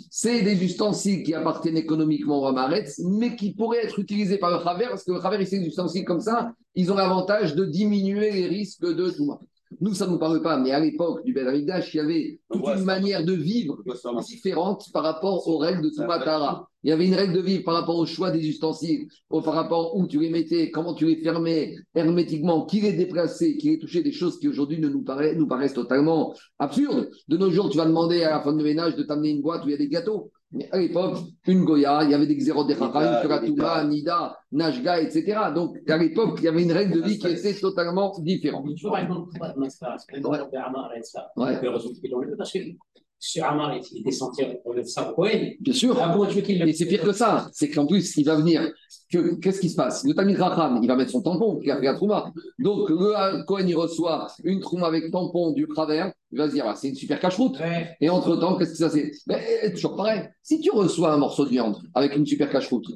[0.10, 4.64] c'est des ustensiles qui appartiennent économiquement au Ramaretz, mais qui pourraient être utilisés par le
[4.64, 8.32] Chaver, parce que le Chaver, c'est des ustensiles comme ça, ils ont l'avantage de diminuer
[8.32, 9.38] les risques de tout.
[9.80, 12.66] Nous, ça ne nous parle pas, mais à l'époque du Ben il y avait toute
[12.68, 13.82] une manière de vivre
[14.26, 16.68] différente par rapport aux règles de Tumatara.
[16.84, 19.96] Il y avait une règle de vivre par rapport au choix des ustensiles, par rapport
[19.96, 24.04] où tu les mettais, comment tu les fermais hermétiquement, qui les déplaçait, qui les touchait,
[24.04, 25.06] des choses qui aujourd'hui ne nous,
[25.36, 27.10] nous paraissent totalement absurdes.
[27.28, 29.64] De nos jours, tu vas demander à la femme de ménage de t'amener une boîte
[29.64, 30.32] où il y a des gâteaux.
[30.54, 35.40] Mais à l'époque, une Goya, il y avait des Xérot de une Nida, Najga, etc.
[35.56, 38.66] Donc à l'époque, il y avait une règle de vie qui était totalement différente.
[39.40, 40.18] Parce que
[43.22, 45.52] sur Amar, il est sentir le Cohen.
[45.60, 45.96] Bien sûr.
[46.02, 47.50] Ah, et c'est pire que ça.
[47.54, 48.68] C'est qu'en plus, il va venir.
[49.12, 50.04] Qu'est-ce qui se passe?
[50.06, 52.34] Le Tamid Racham, il va mettre son tampon, qui a fait la Trouma.
[52.58, 56.12] Donc, le Cohen, il reçoit une Trouma avec tampon du travers.
[56.32, 57.58] Il va se dire, ah, c'est une super cache-route.
[58.00, 59.12] Et entre-temps, qu'est-ce que ça c'est?
[59.28, 59.40] Ben,
[59.72, 60.24] Toujours pareil.
[60.42, 62.88] Si tu reçois un morceau de viande avec une super cache-route,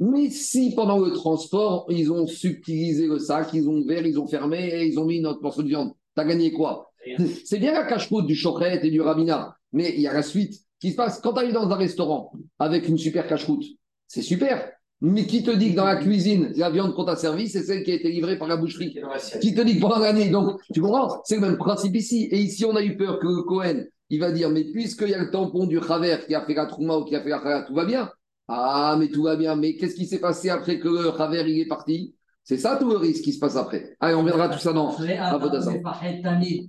[0.00, 4.26] mais si pendant le transport, ils ont subtilisé le sac, ils ont ouvert, ils ont
[4.26, 6.90] fermé et ils ont mis notre morceau de viande, t'as gagné quoi?
[7.44, 9.56] C'est bien la cache-route du chokret et du rabina.
[9.74, 11.20] Mais il y a la suite qui se passe.
[11.20, 13.64] Quand tu arrives dans un restaurant avec une super cache-route,
[14.06, 14.70] c'est super.
[15.00, 17.82] Mais qui te dit que dans la cuisine, la viande qu'on t'a servie, c'est celle
[17.82, 18.96] qui a été livrée par la boucherie
[19.40, 22.28] Qui te dit que pendant l'année Donc, tu comprends C'est le même principe ici.
[22.30, 25.18] Et ici, on a eu peur que Cohen, il va dire Mais puisqu'il y a
[25.18, 27.62] le tampon du Raver qui a fait la Trouma ou qui a fait la Khala,
[27.62, 28.10] tout va bien.
[28.48, 29.56] Ah, mais tout va bien.
[29.56, 32.88] Mais qu'est-ce qui s'est passé après que le Raver il est parti C'est ça tout
[32.88, 33.96] le risque qui se passe après.
[34.00, 34.90] Allez, on verra tout ça dans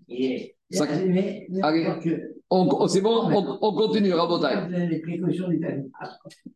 [0.09, 1.85] Et Ça- mais- mais- Allez.
[2.49, 4.55] On- C'est bon, on, on continue, Rabotai.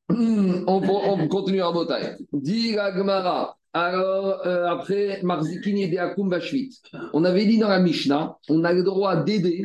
[0.10, 2.15] Hmm, on, on continue à Botaï.
[2.34, 3.58] Dit la Gemara.
[3.73, 6.80] Alors, euh, après, Marzikini et Deakum Bashvit.
[7.13, 9.63] On avait dit dans la Mishnah, on a le droit d'aider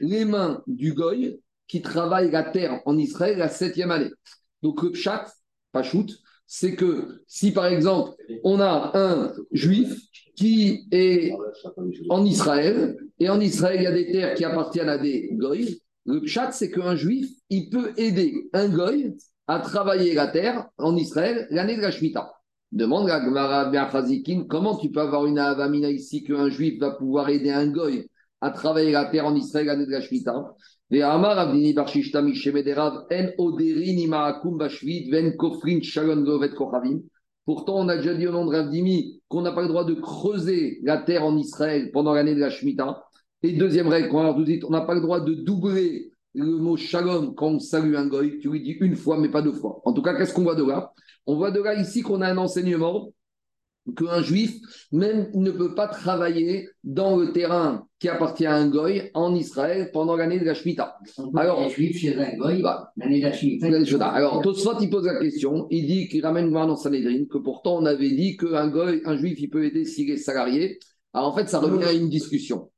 [0.00, 4.10] les mains du Goy qui travaille la terre en Israël la septième année.
[4.62, 5.26] Donc, le Pshat,
[5.72, 6.10] pas shoot,
[6.46, 8.12] c'est que si par exemple,
[8.44, 9.98] on a un juif
[10.36, 11.32] qui est
[12.10, 15.80] en Israël, et en Israël, il y a des terres qui appartiennent à des goy.
[16.06, 20.96] Le pshat, c'est qu'un juif, il peut aider un goy à travailler la terre en
[20.96, 22.32] Israël l'année de la Shemitah.
[22.70, 27.28] Demande la Gemara Be'achazikin, comment tu peux avoir une avamina ici qu'un juif va pouvoir
[27.28, 28.08] aider un goy
[28.40, 30.54] à travailler la terre en Israël l'année de la Shemitah
[30.90, 37.02] Shishta Mishemederav, en oderin ima'akum bashvit, ven kofrin shalom lovet kochavim.
[37.44, 39.94] Pourtant, on a déjà dit au nom de Ravdimi qu'on n'a pas le droit de
[39.94, 43.02] creuser la terre en Israël pendant l'année de la Shemitah.
[43.42, 46.76] Et deuxième règle, a tout dit, on n'a pas le droit de doubler le mot
[46.76, 48.38] shalom quand on salue un goy.
[48.40, 49.80] Tu lui dis une fois, mais pas deux fois.
[49.84, 50.92] En tout cas, qu'est-ce qu'on voit de là?
[51.26, 53.12] On voit de là ici qu'on a un enseignement
[53.96, 54.58] qu'un juif,
[54.92, 59.90] même, ne peut pas travailler dans le terrain qui appartient à un goy en Israël
[59.92, 60.98] pendant l'année de la Shemitah.
[61.34, 65.66] Alors- chez un goy, Bah, l'année de la Shemitah, alors, Tosfot, il pose la question,
[65.70, 69.16] il dit qu'il ramène voir dans Sanhedrin que pourtant on avait dit qu'un goy, un
[69.16, 70.78] juif, il peut aider s'il est salarié.
[71.14, 72.70] Alors en fait, ça revient à une discussion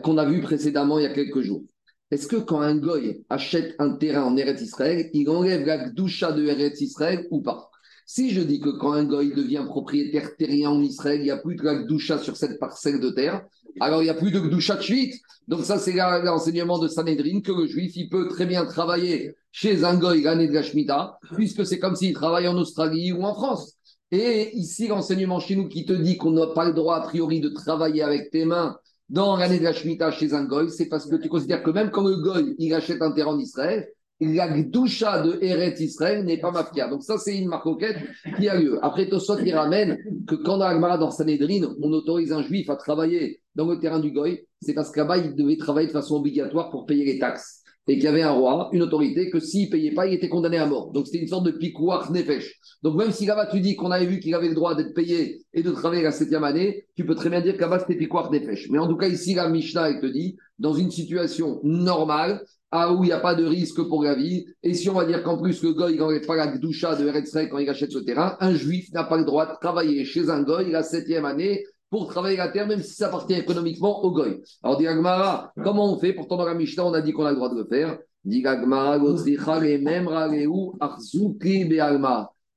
[0.00, 1.62] qu'on a vue précédemment il y a quelques jours.
[2.10, 6.32] Est-ce que quand un goy achète un terrain en Eretz Israël, il enlève la gdoucha
[6.32, 7.70] de Eretz Israël ou pas?
[8.04, 11.38] Si je dis que quand un goy devient propriétaire terrien en Israël, il n'y a
[11.38, 13.42] plus de la sur cette parcelle de terre,
[13.80, 15.14] alors il n'y a plus de gdoucha de suite.
[15.48, 19.84] Donc ça, c'est l'enseignement de Sanhedrin que le juif, il peut très bien travailler chez
[19.84, 23.34] un goy l'année de la Shemitah, puisque c'est comme s'il travaille en Australie ou en
[23.34, 23.78] France.
[24.10, 27.40] Et ici, l'enseignement chez nous qui te dit qu'on n'a pas le droit, a priori,
[27.40, 28.76] de travailler avec tes mains
[29.12, 31.90] dans l'année de la Shemitah chez un goy, c'est parce que tu considères que même
[31.90, 33.86] quand le goy, il achète un terrain en Israël,
[34.20, 36.88] la gdoucha de Eretz Israël n'est pas mafia.
[36.88, 37.98] Donc ça, c'est une marcoquette
[38.38, 38.78] qui a lieu.
[38.82, 42.76] Après, Tosot, il ramène que quand dans Agmara, dans Sanhedrin, on autorise un juif à
[42.76, 46.16] travailler dans le terrain du goy, c'est parce qu'à bas il devait travailler de façon
[46.16, 47.61] obligatoire pour payer les taxes.
[47.88, 50.28] Et qu'il y avait un roi, une autorité, que s'il ne payait pas, il était
[50.28, 50.92] condamné à mort.
[50.92, 52.60] Donc c'était une sorte de piquoir nefesh.
[52.82, 55.42] Donc même si là-bas tu dis qu'on avait vu qu'il avait le droit d'être payé
[55.52, 58.68] et de travailler la septième année, tu peux très bien dire qu'à-bas c'était piquoir nefesh.
[58.70, 62.90] Mais en tout cas, ici, la Mishnah, elle te dit, dans une situation normale, ah,
[62.90, 65.22] où il n'y a pas de risque pour la vie, et si on va dire
[65.22, 67.98] qu'en plus le goy n'enlève pas la doucha de Eretz Israël quand il achète ce
[67.98, 71.64] terrain, un juif n'a pas le droit de travailler chez un goy la septième année
[71.92, 74.40] pour travailler la terre, même si ça appartient économiquement au goy.
[74.62, 77.30] Alors, dit Agmara, comment on fait Pourtant, dans la Mishnah, on a dit qu'on a
[77.30, 77.98] le droit de le faire.
[78.24, 78.98] Dit Agmara.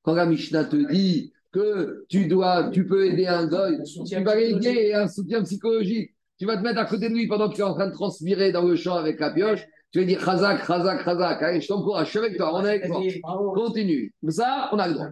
[0.04, 4.36] Quand la Mishnah te dit que tu dois, tu peux aider un goy, tu vas
[4.36, 6.16] l'aider un soutien psychologique.
[6.40, 7.94] Tu vas te mettre à côté de lui pendant que tu es en train de
[7.94, 9.68] transpirer dans le champ avec la pioche.
[9.96, 11.42] Tu vas dire Khazak, Khazak, Khazak.
[11.42, 13.00] Allez, je t'encourage, je suis avec toi, on est avec toi.
[13.56, 14.14] Continue.
[14.28, 15.08] Ça, on a le droit.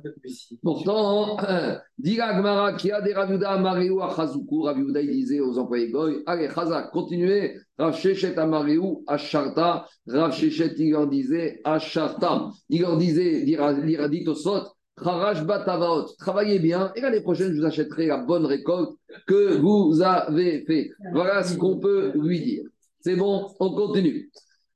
[0.62, 1.38] Pourtant,
[1.98, 4.63] dit la Gemara qui a des Raviuda Mariou à Chazuku.
[4.63, 7.56] Raviuda, il disait aux employés Goy Allez, Khazak, continuez.
[7.78, 9.86] Rav Shechet à Mariou à Sharta.
[10.06, 12.50] Rav Shechet, il leur disait à Sharta.
[12.67, 14.63] Il leur disait, il dit au Sot,
[15.02, 18.91] Kharash Batavaot, travaillez bien et l'année prochaine, je vous achèterai la bonne récolte
[19.28, 20.91] que vous avez fait.
[21.13, 22.63] Voilà ce qu'on peut lui dire.
[23.00, 24.30] C'est bon, on continue.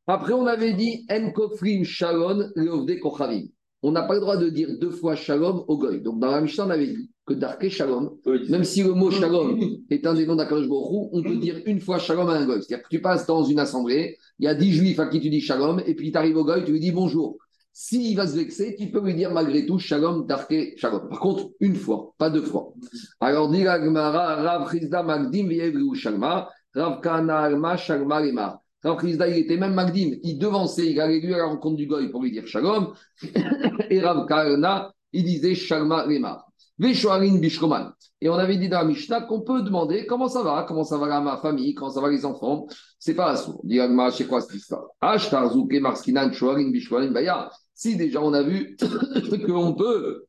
[0.09, 3.47] Après, on avait dit Enkofrim Shalom Leovde Kochavim.
[3.83, 6.01] On n'a pas le droit de dire deux fois Shalom au Goy.
[6.01, 8.17] Donc, dans la Mishnah, on avait dit que Darke Shalom,
[8.49, 11.81] même si le mot Shalom est un des noms d'Akadosh Baruch on peut dire une
[11.81, 12.63] fois Shalom à un Goy.
[12.63, 15.29] C'est-à-dire que tu passes dans une assemblée, il y a dix juifs à qui tu
[15.29, 17.37] dis Shalom, et puis tu arrives au Goy, tu lui dis bonjour.
[17.73, 21.09] S'il va se vexer, tu peux lui dire malgré tout Shalom, Darke Shalom.
[21.09, 22.73] Par contre, une fois, pas deux fois.
[23.19, 25.49] Alors, dit Rav Magdim
[25.93, 28.63] Shalma, Rav Kana Alma Shalma Lema.
[28.87, 31.87] Rav Chizda, il était même Magdim, il devançait, il allait lui à la rencontre du
[31.87, 32.93] Goy pour lui dire Shalom.
[33.89, 36.45] Et Rav Kana, il disait Shalma Lema.
[36.79, 37.91] Veshoarin Bishkoman.
[38.21, 41.19] Et on avait dit dans Mishnah qu'on peut demander comment ça va, comment ça va
[41.21, 42.67] ma famille, comment ça va les enfants.
[42.99, 43.61] C'est pas assourd.
[43.63, 44.85] Dit Agma, c'est quoi cette histoire?
[45.01, 47.49] Ashtarzuke Marskinan Shoarin Bishkoman Baya.
[47.73, 48.75] Si déjà on a vu
[49.45, 50.25] qu'on peut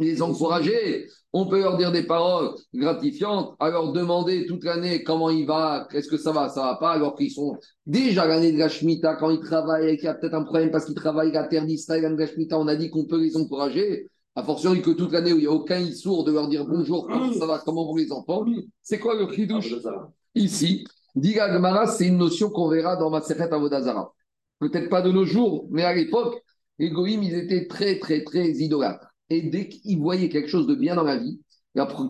[0.00, 5.30] les encourager, on peut leur dire des paroles gratifiantes, à leur demander toute l'année comment
[5.30, 7.56] il va, est-ce que ça va, ça va pas, alors qu'ils sont
[7.86, 10.70] déjà l'année de la Shemitah, quand ils travaillent et qu'il y a peut-être un problème
[10.70, 13.20] parce qu'ils travaillent la terre d'Israël, l'année de la Shemitah, on a dit qu'on peut
[13.20, 14.08] les encourager.
[14.34, 17.08] A fortiori que toute l'année où il n'y a aucun sourd de leur dire bonjour,
[17.08, 18.44] comment ça va, comment vont les enfants.
[18.82, 19.74] C'est quoi le chidouche?
[20.36, 20.84] Ici,
[21.16, 24.14] Diga Gemara, c'est une notion qu'on verra dans Maseret Avodazara.
[24.60, 26.40] Peut-être pas de nos jours, mais à l'époque,
[26.78, 29.07] les goïms, ils étaient très, très, très idolâtres.
[29.30, 31.40] Et dès qu'ils voyaient quelque chose de bien dans la vie,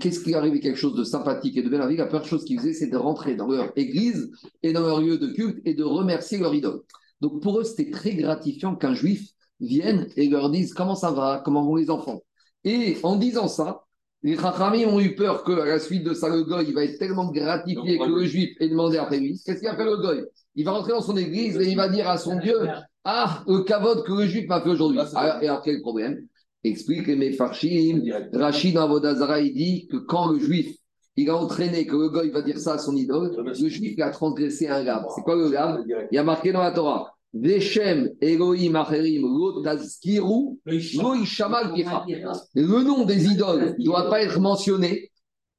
[0.00, 2.44] Qu'est-ce qui arrivé quelque chose de sympathique et de bien la vie La première chose
[2.44, 4.30] qu'ils faisaient, c'est de rentrer dans leur église
[4.62, 6.80] et dans leur lieu de culte et de remercier leur idole.
[7.20, 9.28] Donc pour eux, c'était très gratifiant qu'un juif
[9.60, 12.22] vienne et leur dise comment ça va, comment vont les enfants?
[12.64, 13.84] Et en disant ça,
[14.22, 16.98] les Chachamim ont eu peur qu'à la suite de ça, le goy, il va être
[16.98, 19.40] tellement gratifié que le juif ait demandé après lui.
[19.44, 20.24] Qu'est-ce qu'il va faire le goy?
[20.54, 22.68] Il va rentrer dans son église et il va dire à son Dieu
[23.04, 24.98] Ah, le kavod que le juif m'a fait aujourd'hui.
[25.00, 26.26] Ah, Alors, Et alors, quel problème?
[26.68, 28.02] Explique les Mefarshim.
[28.32, 30.76] Rachid dans Avodazara, il dit que quand le juif,
[31.16, 34.02] il a entraîné que le goy va dire ça à son idole, le juif il
[34.02, 35.04] a transgressé un gab.
[35.14, 39.62] C'est quoi le gab Il y a marqué dans la Torah Veshem Elohim Acherim Lo
[39.62, 42.04] Tazkiru Lo Ishamal Picha.
[42.54, 45.10] Le nom des idoles ne doit pas être mentionné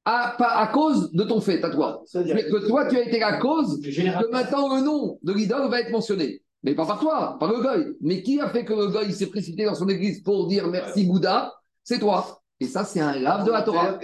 [0.04, 2.02] à, pas à cause de ton fait, à toi.
[2.14, 5.80] Mais que toi, tu as été la cause que maintenant le nom de l'idole va
[5.80, 6.42] être mentionné.
[6.62, 7.96] Mais pas par toi, par le goy.
[8.00, 11.04] Mais qui a fait que le goy s'est précipité dans son église pour dire merci
[11.04, 11.52] Bouddha?
[11.82, 12.40] C'est toi.
[12.62, 13.98] Et ça, c'est un lave de la Torah.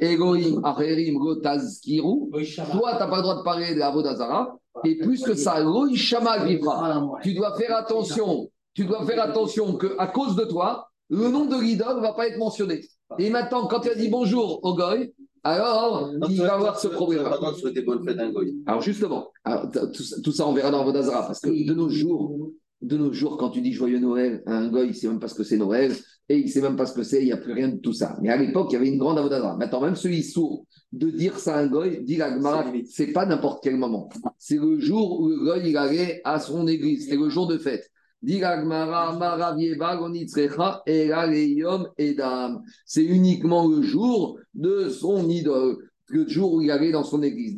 [0.00, 1.16] Elohim Acherim.
[1.16, 1.36] Toi,
[2.42, 4.56] tu n'as pas le droit de parler de la Vodazara.
[4.84, 7.02] Et plus que ça, Lo Ishamal Picha.
[7.22, 8.48] Tu dois faire attention.
[8.74, 12.14] Tu dois faire attention que à cause de toi, le nom de l'idole ne va
[12.14, 12.80] pas être mentionné.
[13.18, 15.12] Et maintenant, quand tu as dit bonjour au goy,
[15.44, 17.24] alors il va avoir ce problème.
[18.66, 21.88] Alors justement, alors, tout, ça- tout ça, on verra dans Vodazara, parce que de nos
[21.88, 22.50] jours,
[22.80, 25.28] de nos jours, quand tu dis joyeux Noël à un goy, il sait même pas
[25.28, 25.92] ce que c'est Noël,
[26.28, 27.92] et il sait même pas ce que c'est, il n'y a plus rien de tout
[27.92, 28.16] ça.
[28.22, 29.56] Mais à l'époque, il y avait une grande Vodazara.
[29.56, 32.88] Maintenant, même celui sourd, de dire ça à un goy, dit la Gemara, C'est limite.
[32.90, 34.08] c'est pas n'importe quel moment.
[34.38, 37.58] C'est le jour où le goy, il allait à son église, c'est le jour de
[37.58, 37.88] fête.
[42.86, 45.76] C'est uniquement le jour de son idole,
[46.08, 47.56] le jour où il allait dans son église.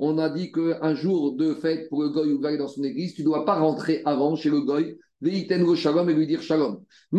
[0.00, 2.84] On a dit qu'un jour de fête pour le goy où il aller dans son
[2.84, 6.28] église, tu ne dois pas rentrer avant chez le goy, Veiten go shalom et lui
[6.28, 6.84] dire shalom.
[7.10, 7.18] Si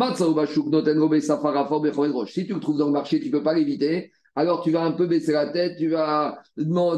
[2.46, 4.12] tu le trouves dans le marché, tu ne peux pas l'éviter.
[4.36, 6.42] Alors tu vas un peu baisser la tête, tu vas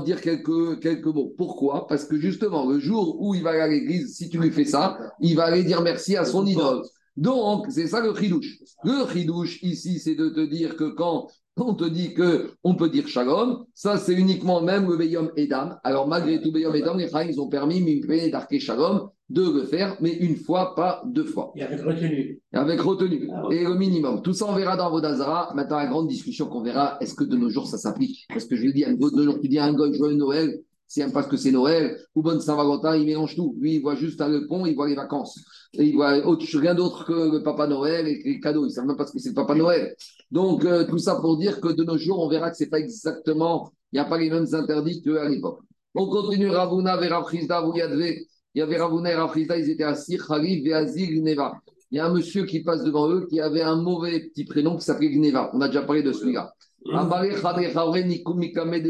[0.06, 1.34] dire quelques, quelques mots.
[1.38, 1.88] Pourquoi?
[1.88, 4.66] Parce que justement, le jour où il va aller à l'église, si tu lui fais
[4.66, 6.82] ça, il va aller dire merci à son idole.
[7.18, 8.58] Donc, c'est ça le chidouche.
[8.84, 12.90] Le chidouche ici, c'est de te dire que quand on te dit que on peut
[12.90, 15.80] dire shalom, ça c'est uniquement même le Beyom Edam.
[15.84, 19.64] Alors malgré tout, Beyom Edam, les Chahim, ils ont permis Mimpe d'arquer shalom de le
[19.64, 21.52] faire, mais une fois, pas deux fois.
[21.56, 22.40] Il y avait retenu.
[22.54, 23.30] Avec retenue.
[23.34, 24.22] Ah Et le minimum.
[24.22, 25.54] Tout ça, on verra dans Vodazara.
[25.56, 28.26] Maintenant, la grande discussion qu'on verra, est-ce que de nos jours, ça s'applique?
[28.30, 30.60] Parce que je lui dis, de nos jours, tu dis à un gars, joyeux Noël,
[30.88, 33.56] s'il n'aime pas ce que c'est Noël, ou bonne Saint-Valentin, il mélange tout.
[33.62, 35.40] Lui, il voit juste hein, le pont, il voit les vacances.
[35.76, 38.64] Et il voit autre- rien d'autre que le Papa Noël et les cadeaux.
[38.66, 39.96] Il ne savent même pas ce que c'est le Papa Noël.
[40.30, 42.70] Donc, euh, tout ça pour dire que de nos jours, on verra que ce n'est
[42.70, 45.60] pas exactement, il n'y a pas les mêmes interdits qu'à l'époque.
[45.96, 48.28] On continue Ravuna vous y advez.
[48.54, 51.54] Il y avait Ravuna et Afrizda, ils étaient assis, Khalif et Azil Neva.
[51.92, 54.78] Il y a un monsieur qui passe devant eux qui avait un mauvais petit prénom
[54.78, 55.52] qui s'appelait Gneva.
[55.54, 56.54] On a déjà parlé de celui-là.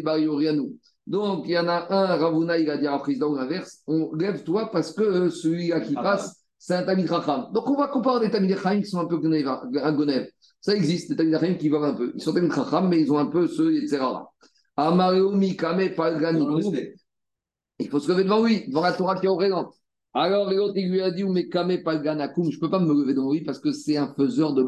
[0.03, 0.77] Bariorianou.
[1.07, 4.69] Donc, il y en a un, Ravuna, il a dit à ou l'inverse, on lève-toi
[4.71, 7.47] parce que euh, celui-là qui passe, c'est un Tamid Racham.
[7.51, 9.63] Donc, on va comparer des Tamid Racham qui sont un peu Gneva.
[10.61, 12.11] Ça existe, des Tamid Racham qui volent un peu.
[12.13, 14.03] Ils sont Tamid Racham, mais ils ont un peu ce, etc.
[14.77, 15.89] Amareo Mikame.
[17.81, 19.73] Il faut se lever devant lui, devant la Torah qui est représente.
[20.13, 23.13] Alors, l'autre, il lui a dit, mais Kame Palganakum, je ne peux pas me lever
[23.13, 24.63] devant lui parce que c'est un faiseur de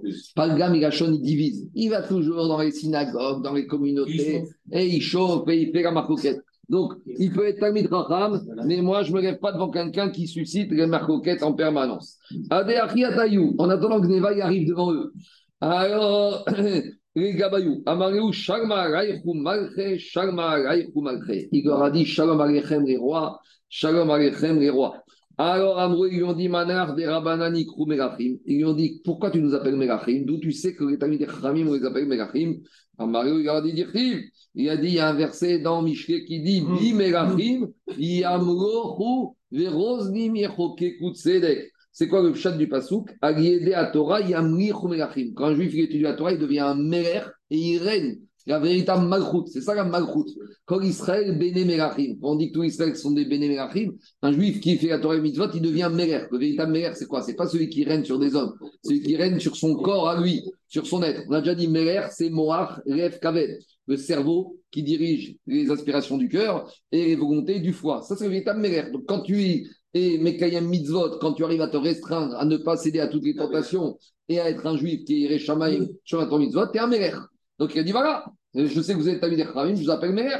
[0.00, 0.32] plus.
[0.34, 1.70] Palgam, il il divise.
[1.74, 5.82] Il va toujours dans les synagogues, dans les communautés, et il chauffe et il fait
[5.82, 6.40] la marcoquette.
[6.68, 10.10] Donc, il peut être Talmid Raham, mais moi, je ne me lève pas devant quelqu'un
[10.10, 12.18] qui suscite les marcoquettes en permanence.
[12.50, 15.12] Achiatayou, en attendant que Neva arrive devant eux.
[15.60, 16.44] Alors,
[17.14, 21.48] les Gabayou, Amareou, Shalma Alaïchou Malche, Shalma Alaïchou Malche.
[21.52, 25.02] Il leur a dit Shalom Aleichem les rois, Shalom Aleichem les rois.
[25.38, 28.36] Alors, Amrou, ils lui ont dit Manar des Rabbanani Krou Melachim.
[28.46, 31.24] Ils lui ont dit Pourquoi tu nous appelles Melachim D'où tu sais que les Tamid
[31.24, 32.56] Chachamim, on les appelle Melachim
[32.98, 34.20] Amareou, il leur a dit Dirtiv.
[34.54, 39.34] Il a dit Il y a un verset dans Michelet qui dit Bi Melachim, Yamrohu,
[39.50, 41.72] Veroznim Yechoke Kutsedek.
[41.92, 45.32] C'est quoi le chat du pasouk Aliédé à Torah, Yamri Melachim.
[45.36, 48.18] Quand un juif il étudie la Torah, il devient un meler et il règne.
[48.46, 50.30] La véritable malchoute, c'est ça la malchoute.
[50.64, 54.60] Quand Israël béné Melachim, on dit que tous Israël sont des béné Melachim, un juif
[54.60, 56.24] qui fait la Torah et mitzvot, il devient meler.
[56.30, 57.22] Le véritable meler, c'est quoi?
[57.22, 60.20] C'est pas celui qui règne sur des hommes, celui qui règne sur son corps à
[60.20, 61.22] lui, sur son être.
[61.28, 66.16] On a déjà dit meler, c'est Moach, Rev, Kaved, le cerveau qui dirige les aspirations
[66.16, 68.02] du cœur et les volontés du foie.
[68.02, 68.62] Ça, c'est le véritable.
[68.92, 69.64] Donc quand tu es
[69.94, 73.24] et Mekayem Mitzvot, quand tu arrives à te restreindre, à ne pas céder à toutes
[73.24, 76.80] les tentations et à être un juif qui est Shamaïm sur ton Mitzvot, tu es
[76.80, 77.12] un Meler.
[77.58, 78.24] Donc il a dit voilà,
[78.54, 80.38] je sais que vous êtes Tamid Khamim, je vous appelle Meler.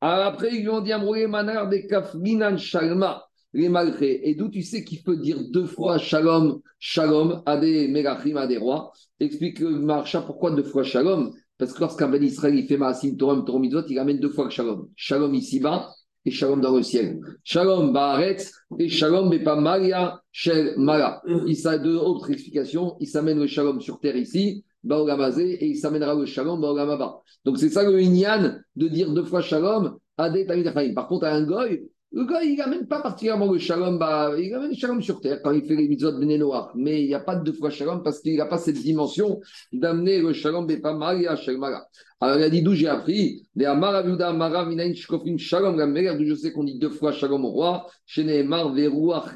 [0.00, 3.26] Après, ils lui ont dit Amroué Manar de Kafrinan Shalma.
[3.56, 4.20] les malgrés.
[4.24, 8.46] Et d'où tu sais qu'il peut dire deux fois shalom, shalom à des mégachim, à
[8.46, 8.92] des rois?
[9.18, 11.32] Explique le Marcha pourquoi deux fois shalom?
[11.58, 14.44] Parce que lorsqu'un Ben Israël il fait Maasim Torah, Torah Mitzvot, il amène deux fois
[14.44, 14.88] le shalom.
[14.94, 15.90] Shalom ici-bas
[16.24, 17.18] et shalom dans le ciel.
[17.44, 21.22] Shalom ba'aretz et shalom bepamaria shel mala.
[21.46, 22.96] Il a deux autres explications.
[23.00, 27.22] Il s'amène le shalom sur terre ici, baogamazé, et il s'amènera le shalom baogamaba.
[27.44, 31.26] Donc c'est ça le inyan de dire deux fois shalom à des Tamid Par contre,
[31.26, 34.76] à un goy, le gars, il n'amène pas particulièrement le shalom, bah, il amène le
[34.76, 36.72] shalom sur terre quand il fait les mitzvot Noir.
[36.74, 39.40] Mais il n'y a pas de deux fois shalom parce qu'il n'a pas cette dimension
[39.72, 41.84] d'amener le shalom pas Maria Shalmara.
[42.20, 43.46] Alors il a dit d'où j'ai appris?
[43.54, 47.44] Les Amaravuda Amara Minain Shkofim Shalom Gamer, d'où je sais qu'on dit deux fois shalom
[47.44, 47.86] au roi.
[48.06, 49.34] Chez Nehemar Veruach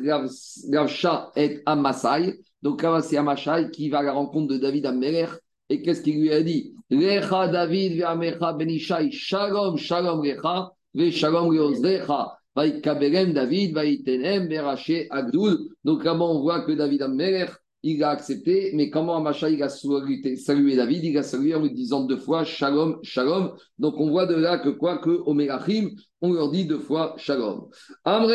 [1.36, 2.40] et Amasai.
[2.62, 5.26] Donc là, c'est Amasai qui va à la rencontre de David Ameler.
[5.68, 6.72] Et qu'est-ce qu'il lui a dit?
[6.88, 11.52] Lecha David Ve'amecha Benishai Shalom Shalom Lecha Ve Shalom
[12.54, 13.32] Leozrecha.
[13.32, 13.74] David,
[14.48, 15.58] Beraché, Agdoul.
[15.84, 17.46] Donc là-bas, on voit que David Ammeler,
[17.82, 21.72] il a accepté, mais comment Amacha, il a salué David, il a salué en lui
[21.72, 23.54] disant deux fois Shalom, Shalom.
[23.78, 25.34] Donc on voit de là que quoi que au
[26.22, 27.68] on leur dit deux fois Shalom.
[28.04, 28.28] Alors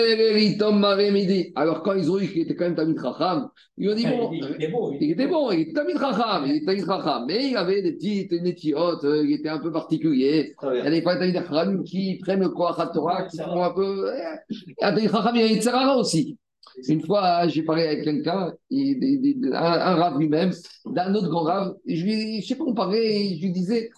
[1.83, 4.43] quand ils ont eu qu'il était quand même Tamit Racham, ils ont dit bon, il
[4.43, 7.83] était bon, il était bon, il était Tamit Racham, il était Racham, mais il avait
[7.83, 10.55] des petites nétiotes, euh, il était un peu particulier.
[10.63, 14.11] Il y a des Racham qui prennent le Koach Torah, qui sont un peu.
[14.49, 16.39] Il y a Tamit Racham, il y a aussi.
[16.87, 20.51] Une fois, j'ai parlé avec quelqu'un, un, un rave lui-même,
[20.85, 23.91] d'un autre grand rave, je lui, je sais pas, on parlait, je lui disais,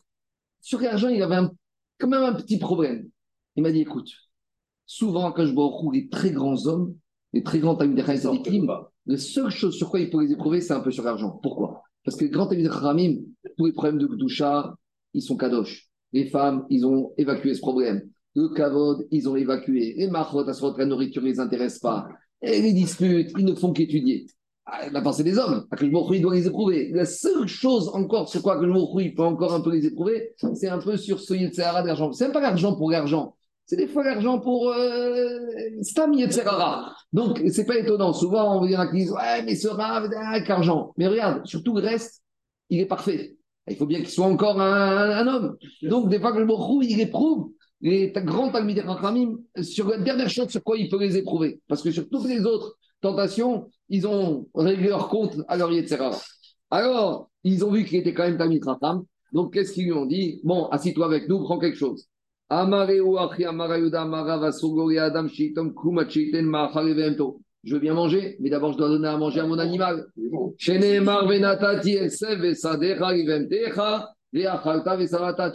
[0.62, 1.52] sur l'argent, il avait un,
[2.00, 3.10] quand même un petit problème.
[3.56, 4.10] Il m'a dit, écoute,
[4.86, 6.96] souvent, quand je vois les très grands hommes,
[7.34, 8.68] les très grands Tamid Khamim,
[9.06, 11.40] la seule chose sur quoi il faut les éprouver, c'est un peu sur l'argent.
[11.42, 11.82] Pourquoi?
[12.04, 13.18] Parce que les grands Tamid Khamim,
[13.58, 14.76] tous les problèmes de doucha,
[15.14, 15.90] ils sont kadosh.
[16.14, 18.02] Les femmes, ils ont évacué ce problème.
[18.36, 19.96] Le kavod, ils ont évacué.
[19.98, 22.08] Les se la nourriture ne les intéresse pas.
[22.42, 24.28] Et les disputes, ils ne font qu'étudier.
[24.66, 26.92] Ah, la pensée des hommes, que je doit les éprouver.
[26.92, 30.68] La seule chose encore sur quoi que je peut encore un peu les éprouver, c'est
[30.68, 32.12] un peu sur ce Yetzirah d'argent.
[32.12, 33.36] C'est pas l'argent pour l'argent.
[33.66, 35.40] C'est des fois l'argent pour euh,
[35.82, 36.14] Stam
[37.14, 38.12] Donc, c'est pas étonnant.
[38.12, 40.94] Souvent, on va dire à qui disent Ouais, mais ce rave, avec argent.
[40.98, 42.22] Mais regarde, surtout le reste,
[42.70, 43.38] il est parfait.
[43.70, 45.58] Il faut bien qu'il soit encore un, homme.
[45.82, 47.52] Donc, des fois que le il éprouve
[47.82, 51.60] les grands Talmidei Rachamim sur la dernière chose sur quoi il peut les éprouver.
[51.68, 56.12] Parce que sur toutes les autres tentations, ils ont réglé leur compte à leur Yetzera.
[56.72, 59.04] Alors, ils ont vu qu'il était quand même Talmid Racham.
[59.32, 60.42] Donc, qu'est-ce qu'ils lui ont dit?
[60.44, 62.08] Bon, assis-toi avec nous, prends quelque chose.
[62.50, 62.56] Je
[67.74, 70.08] veux bien manger, mais d'abord je dois donner à manger à mon animal.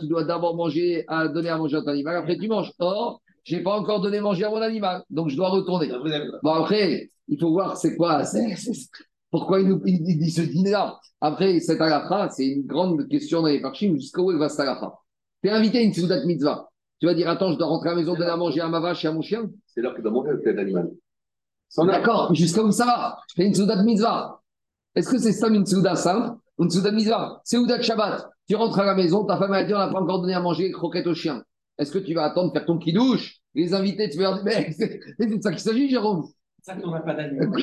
[0.01, 2.73] Tu dois d'abord manger, à donner à manger à ton animal, après tu manges.
[2.79, 5.91] Or, je n'ai pas encore donné à manger à mon animal, donc je dois retourner.
[6.43, 8.23] Bon, après, il faut voir c'est quoi,
[9.31, 11.01] pourquoi il, nous, dit ce dîner-là.
[11.21, 14.93] Après, cette halakha, c'est une grande question dans les parchim, jusqu'où elle va cette halakha.
[15.43, 16.69] Tu es invité à une Soudat Mitzvah.
[17.01, 18.79] Tu vas dire, attends, je dois rentrer à la maison, donner à manger à ma
[18.79, 20.91] vache et à mon chien C'est là que tu dois manger avec l'animal.
[21.79, 23.19] D'accord, jusqu'à où ça va?
[23.29, 24.41] Je fais une Soudat Mitzvah.
[24.95, 26.37] Est-ce que c'est ça une Souda simple?
[26.59, 28.32] Une Soudat Mitzvah C'est Oudat Shabbat?
[28.53, 30.41] Tu rentres à la maison, ta femme a dit, on n'a pas encore donné à
[30.41, 31.43] manger les croquettes au chien.
[31.79, 35.01] Est-ce que tu vas attendre faire ton douche Les invités, tu vas dire, mais c'est
[35.27, 36.25] de ça qu'il s'agit, Jérôme
[36.61, 37.57] ça qu'on n'a pas d'animaux.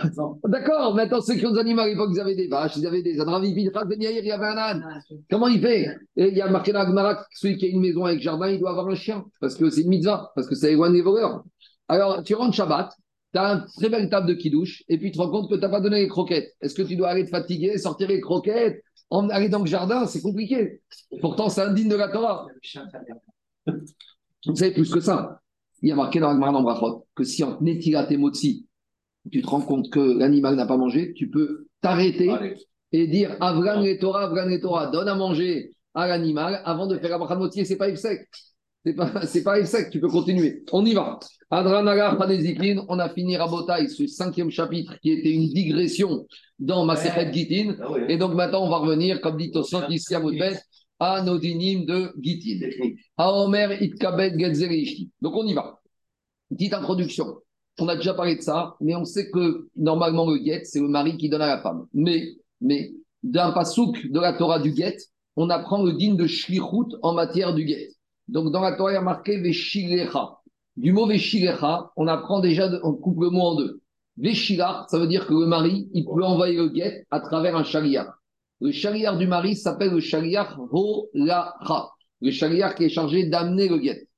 [0.48, 3.04] D'accord, maintenant ceux qui ont des animaux, à l'époque, ils avaient des vaches, ils avaient
[3.04, 3.30] des ânes.
[3.46, 4.84] il y avait un âne.
[4.84, 5.96] Ah, Comment il fait?
[6.16, 8.60] Et il y a marqué dans Agmarak, celui qui a une maison avec jardin, il
[8.60, 11.44] doit avoir un chien, parce que c'est une mitzvah, parce que c'est éloigné des voleurs.
[11.88, 12.92] Alors, tu rentres Shabbat,
[13.32, 15.56] tu as une très belle table de kidouche, et puis tu te rends compte que
[15.56, 16.56] tu n'as pas donné les croquettes.
[16.62, 20.22] Est-ce que tu dois aller te fatiguer, sortir les croquettes, aller dans le jardin C'est
[20.22, 20.82] compliqué.
[21.22, 22.48] Pourtant, c'est indigne de la Torah.
[23.66, 25.42] Vous savez plus que ça.
[25.82, 28.68] Il y a marqué dans Agmarak Brachot que si en Netilat Motsi,
[29.32, 32.32] tu te rends compte que l'animal n'a pas mangé, tu peux t'arrêter
[32.92, 36.98] et dire Avran et Torah, Avran et Torah, donne à manger à l'animal avant de
[36.98, 38.28] faire Abraham Motier, c'est pas sec.
[39.26, 40.64] C'est pas, pas tu peux continuer.
[40.72, 41.20] On y va.
[41.52, 46.28] Adranagar Paneziklin, on a fini Rabotai, ce cinquième chapitre qui était une digression
[46.60, 47.34] dans ma ouais.
[47.34, 47.76] Gitin.
[47.82, 50.60] Ah et donc maintenant, on va revenir, comme dit Tosant ici à Moudbet,
[51.00, 52.68] à nos dynimes de Gitin.
[53.18, 54.38] À Omer Itkabed
[55.22, 55.80] Donc on y va.
[56.50, 57.38] Petite introduction.
[57.80, 60.90] On a déjà parlé de ça, mais on sait que normalement le guet, c'est le
[60.90, 61.88] mari qui donne à la femme.
[61.94, 62.28] Mais,
[62.60, 62.92] mais
[63.24, 64.98] d'un pasouk de la Torah du guet,
[65.36, 67.90] on apprend le digne de shlichut en matière du guet.
[68.30, 70.38] Donc dans la Torah, il y a marqué veshilecha.
[70.78, 73.82] Du mot veshilecha, on apprend déjà, on coupe le mot en deux.
[74.18, 77.64] Veshilach, ça veut dire que le mari, il peut envoyer le guet à travers un
[77.64, 78.06] chariar.
[78.60, 81.90] Le chariar du mari s'appelle le chariar holacha.
[82.22, 84.10] Le chariar qui est chargé d'amener le guet.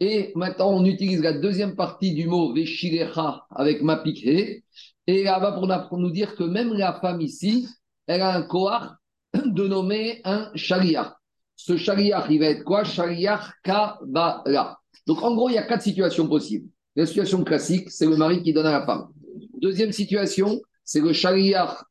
[0.00, 4.62] Et maintenant, on utilise la deuxième partie du mot Veshirecha avec Mapikhe.
[5.08, 7.66] Et là-bas, pour, pour nous dire que même la femme ici,
[8.06, 8.96] elle a un koar
[9.34, 11.17] de nommer un shaliach.
[11.58, 12.84] Ce shaliach, il va être quoi?
[12.84, 14.78] Shaliach kabbalah.
[15.08, 16.68] Donc, en gros, il y a quatre situations possibles.
[16.94, 19.08] La situation classique, c'est le mari qui donne à la femme.
[19.60, 21.82] Deuxième situation, c'est le shaliach,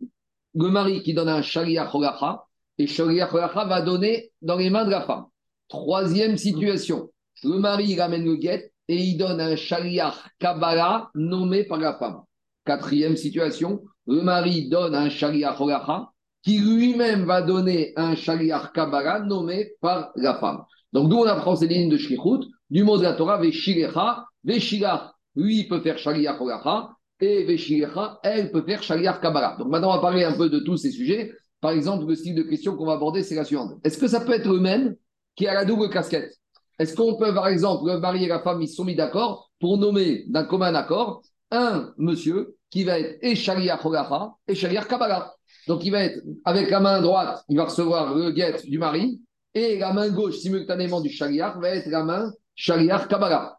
[0.56, 2.46] le mari qui donne un shaliach holacha,
[2.78, 5.26] et shaliach holacha va donner dans les mains de la femme.
[5.68, 7.12] Troisième situation,
[7.44, 11.94] le mari il amène le guet et il donne un shaliach kabbalah nommé par la
[11.96, 12.22] femme.
[12.64, 16.10] Quatrième situation, le mari donne un shaliach holacha
[16.44, 20.64] qui lui-même va donner un shaliach kabbalah nommé par la femme.
[20.94, 25.12] Donc, d'où on apprend ces lignes de shlichut, du mot de la Torah, veshilecha, veshilach,
[25.36, 29.56] lui, peut faire shaliach holacha, et veshilecha, elle peut faire shaliach kabbalah.
[29.60, 31.32] Donc, maintenant, on va parler un peu de tous ces sujets.
[31.60, 33.74] Par exemple, le style de question qu'on va aborder, c'est la suivante.
[33.84, 34.96] Est-ce que ça peut être le même
[35.36, 36.34] qui a la double casquette?
[36.80, 39.78] Est-ce qu'on peut, par exemple, le mari et la femme, ils sont mis d'accord pour
[39.78, 45.37] nommer d'un commun accord un monsieur qui va être et shaliach holacha et shaliach kabbalah?
[45.68, 49.22] Donc, il va être avec la main droite, il va recevoir le guet du mari,
[49.54, 53.58] et la main gauche, simultanément du shaliach, va être la main shaliach kabbalah.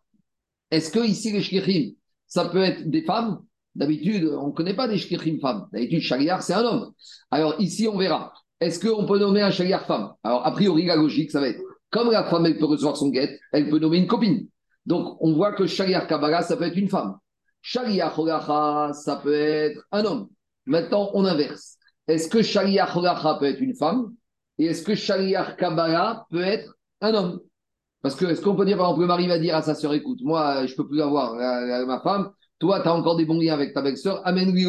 [0.70, 1.94] Est-ce que ici, les shlichim,
[2.26, 3.40] ça peut être des femmes?
[3.74, 5.68] D'habitude, on ne connaît pas des shlichim femmes.
[5.72, 6.92] D'habitude, shaliach, c'est un homme.
[7.30, 8.32] Alors, ici, on verra.
[8.60, 10.12] Est-ce qu'on peut nommer un shaliach femme?
[10.22, 13.08] Alors, a priori, la logique, ça va être comme la femme, elle peut recevoir son
[13.08, 14.46] guet, elle peut nommer une copine.
[14.84, 17.16] Donc, on voit que shaliach kabbalah, ça peut être une femme.
[17.62, 20.28] Shaliach holacha, ça peut être un homme.
[20.66, 21.76] Maintenant, on inverse.
[22.08, 24.14] Est-ce que Shaliach Holacha peut être une femme?
[24.56, 27.40] Et est-ce que Shaliach Kabbalah peut être un homme?
[28.02, 29.92] Parce que est-ce qu'on peut dire, par exemple, le mari va dire à sa sœur,
[29.92, 33.38] écoute, moi, je ne peux plus avoir ma femme, toi, tu as encore des bons
[33.38, 34.66] liens avec ta belle-sœur, amène-lui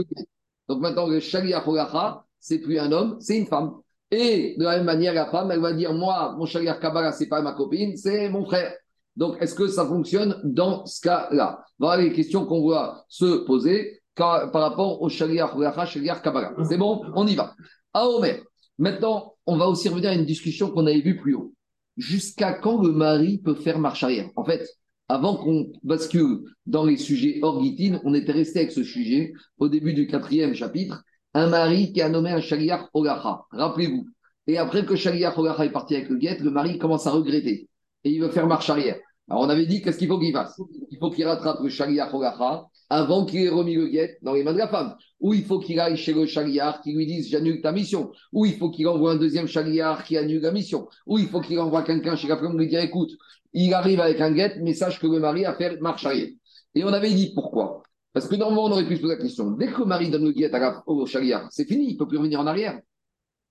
[0.67, 3.73] Donc maintenant, le Shaliach Holacha, c'est plus un homme, c'est une femme.
[4.11, 7.27] Et de la même manière, la femme, elle va dire, moi, mon Shaliach Kabbalah, c'est
[7.27, 8.73] pas ma copine, c'est mon frère.
[9.15, 11.63] Donc, est-ce que ça fonctionne dans ce cas-là?
[11.77, 15.53] Voilà les questions qu'on voit se poser par rapport au Shaliach
[15.87, 16.53] Shaliach Kabbalah.
[16.67, 17.01] C'est bon?
[17.15, 17.55] On y va.
[17.93, 18.43] À Omer.
[18.77, 21.53] Maintenant, on va aussi revenir à une discussion qu'on avait vue plus haut.
[21.97, 24.29] Jusqu'à quand le mari peut faire marche arrière?
[24.35, 24.65] En fait,
[25.09, 27.61] avant qu'on bascule dans les sujets hors
[28.03, 31.03] on était resté avec ce sujet au début du quatrième chapitre.
[31.33, 33.41] Un mari qui a nommé un Shaliach Olacha.
[33.51, 34.07] Rappelez-vous.
[34.47, 37.67] Et après que Shaliach Olacha est parti avec le guet, le mari commence à regretter.
[38.03, 38.97] Et il veut faire marche arrière.
[39.29, 40.59] Alors on avait dit qu'est-ce qu'il faut qu'il fasse?
[40.89, 44.43] Il faut qu'il rattrape le Shaliach Olacha avant qu'il ait remis le guet dans les
[44.43, 44.95] mains de la femme.
[45.19, 48.11] Ou il faut qu'il aille chez le chaliard qui lui dise j'annule ta mission.
[48.33, 50.87] Ou il faut qu'il envoie un deuxième chaliard qui annule la mission.
[51.05, 53.11] Ou il faut qu'il envoie quelqu'un chez la femme lui dire écoute,
[53.53, 56.29] il arrive avec un guet, mais sache que le mari a fait marche arrière.
[56.75, 57.83] Et on avait dit pourquoi
[58.13, 60.25] Parce que normalement, on aurait pu se poser la question dès que le mari donne
[60.25, 60.51] le guet
[60.85, 62.79] au chaliard, c'est fini, il ne peut plus revenir en arrière.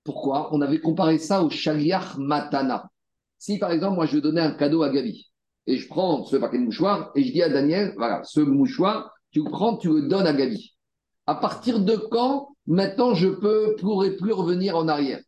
[0.05, 0.55] Pourquoi?
[0.55, 2.91] On avait comparé ça au chaliard matana.
[3.39, 5.29] Si par exemple, moi je donnais un cadeau à Gabi,
[5.69, 9.15] et je prends ce paquet de mouchoirs et je dis à Daniel, voilà, ce mouchoir,
[9.31, 10.77] tu prends, tu le donnes à Gabi.
[11.27, 15.21] À partir de quand, maintenant, je peux, pourrais plus revenir en arrière?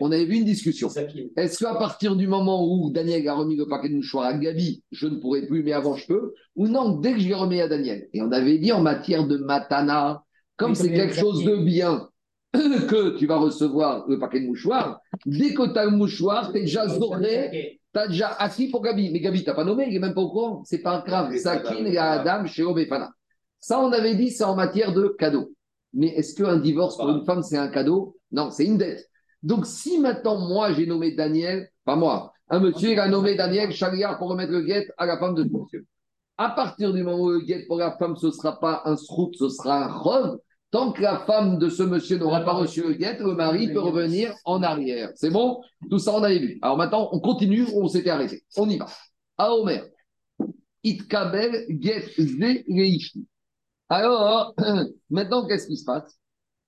[0.00, 0.88] On avait vu une discussion.
[1.36, 4.82] Est-ce qu'à partir du moment où Daniel a remis le paquet de mouchoirs à Gabi,
[4.92, 6.32] je ne pourrais plus, mais avant je peux?
[6.56, 9.26] Ou non, dès que je l'ai remis à Daniel Et on avait dit en matière
[9.26, 10.22] de matana,
[10.56, 12.08] comme c'est quelque chose de bien,
[12.52, 16.58] que tu vas recevoir le paquet de mouchoirs, dès que tu as le mouchoir, tu
[16.58, 19.10] es déjà zoré, tu as déjà assis pour Gabi.
[19.10, 20.62] Mais Gabi, tu n'as pas nommé, il n'est même pas au courant.
[20.64, 21.36] C'est pas grave.
[21.36, 23.10] Sakin et Adam chez Obefana.
[23.64, 25.54] Ça, on avait dit, c'est en matière de cadeau.
[25.94, 28.14] Mais est-ce qu'un divorce pour une femme, c'est un cadeau?
[28.30, 29.08] Non, c'est une dette.
[29.42, 33.72] Donc, si maintenant, moi, j'ai nommé Daniel, pas moi, un monsieur, il a nommé Daniel
[33.72, 35.86] Chaliard pour remettre le guet à la femme de ce monsieur.
[36.36, 38.98] À partir du moment où le guet pour la femme, ce ne sera pas un
[38.98, 40.36] srout, ce sera un rove,
[40.70, 43.80] tant que la femme de ce monsieur n'aura pas reçu le guet, le mari peut
[43.80, 45.08] revenir en arrière.
[45.14, 45.62] C'est bon?
[45.88, 46.58] Tout ça, on avait vu.
[46.60, 48.44] Alors maintenant, on continue où on s'était arrêté?
[48.58, 48.88] On y va.
[49.38, 49.86] À Omer.
[50.82, 52.62] Itkabel get ze
[53.88, 54.54] alors,
[55.10, 56.18] maintenant, qu'est-ce qui se passe?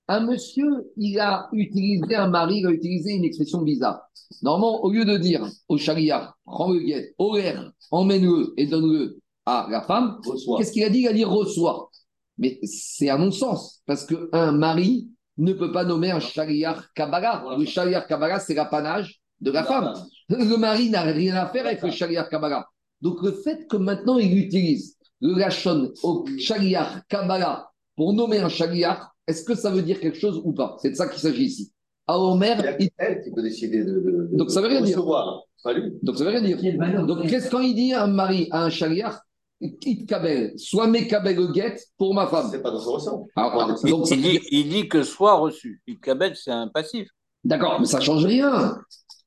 [0.07, 4.01] Un monsieur, il a utilisé, un mari, il a utilisé une expression bizarre.
[4.41, 9.67] Normalement, au lieu de dire au charia, prends le guet, l'air, emmène-le et donne-le à
[9.69, 10.19] la femme,
[10.57, 10.99] qu'est-ce qu'il a dit?
[10.99, 11.89] Il a dit reçois.
[12.37, 17.55] Mais c'est à mon sens, parce qu'un mari ne peut pas nommer un shariar kabbalah.
[17.57, 19.93] Le shariar kabbalah, c'est l'apanage de la femme.
[20.29, 22.67] Le mari n'a rien à faire avec le shariar kabbalah.
[23.01, 28.49] Donc le fait que maintenant il utilise le Lachon au Shaliach Kabbalah pour nommer un
[28.49, 30.77] Shaliach, est-ce que ça veut dire quelque chose ou pas?
[30.81, 31.71] C'est de ça qu'il s'agit ici.
[32.05, 32.89] À Omer, il...
[32.97, 34.29] elle qui peut décider de.
[34.31, 34.97] Donc ça veut rien dire.
[35.01, 37.05] Donc ça veut rien dire.
[37.05, 39.15] Donc qu'est-ce quand il dit un mari à un Shaliach
[39.59, 42.47] Quitte Kabel, soit mes Kabel get pour ma femme.
[42.51, 43.27] C'est pas dans son.
[43.35, 43.51] Ah,
[43.83, 45.81] donc, il, dit, il, dit, que soit reçu.
[45.87, 47.09] It Kabel, c'est un passif.
[47.43, 48.77] D'accord, mais ça change rien.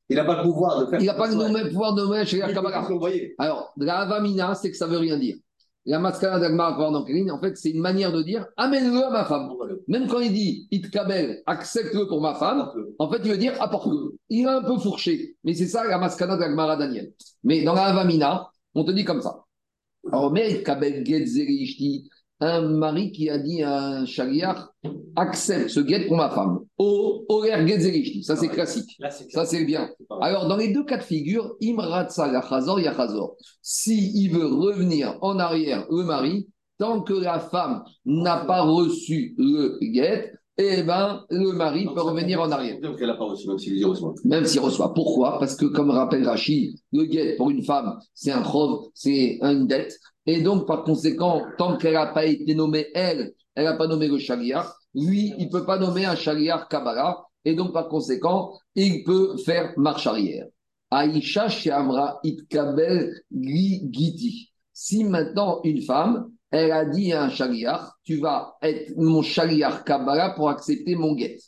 [0.09, 1.01] Il n'a pas le pouvoir de faire.
[1.01, 2.87] Il n'a pas le pouvoir de nommer un Shaliach Kabbalah.
[3.39, 5.37] Alors, la Avamina, c'est que ça veut rien dire.
[5.87, 9.51] La Maskana d'Agmar, en fait, c'est une manière de dire amène-le à ma femme.
[9.89, 14.17] Même quand il dit Itkabel, accepte-le pour ma femme, en fait, il veut dire apporte-le.
[14.29, 17.13] Il a un peu fourché, mais c'est ça la Maskana d'Agmar Daniel.
[17.45, 19.45] Mais dans la Avamina, on te dit comme ça.
[20.13, 22.09] Alors, mais Itkabel Getzeri
[22.41, 24.73] un mari qui a dit à un chariar
[25.17, 26.61] accepte ce guet pour ma femme.
[26.79, 28.23] Au Oler Getzeri Ishti.
[28.23, 28.97] Ça, c'est classique.
[28.99, 29.91] Là, c'est Ça, c'est bien.
[30.21, 33.37] Alors, dans les deux cas de figure, Imratsa Yachazor Yachazor.
[33.63, 39.35] Si il veut revenir en arrière, le mari, tant que la femme n'a pas reçu
[39.37, 40.33] le guet,
[40.63, 42.79] eh ben, le mari peut revenir en arrière.
[42.81, 44.15] Pas reçu, même s'il reçoit.
[44.25, 44.93] Même s'il reçoit.
[44.93, 45.39] Pourquoi?
[45.39, 49.67] Parce que, comme rappelle Rachid, le guet pour une femme, c'est un chov, c'est une
[49.67, 49.99] dette.
[50.27, 54.09] Et donc, par conséquent, tant qu'elle n'a pas été nommée, elle, elle n'a pas nommé
[54.09, 57.25] le chariar, lui, il ne peut pas nommer un chariar Kabbalah.
[57.45, 60.47] Et donc, par conséquent, il peut faire marche arrière.
[60.91, 64.51] Aïcha Shamra Itkabel Giti.
[64.73, 69.85] Si maintenant une femme, elle a dit à un chariar, tu vas être mon chariar
[69.85, 71.39] Kabbalah pour accepter mon guet.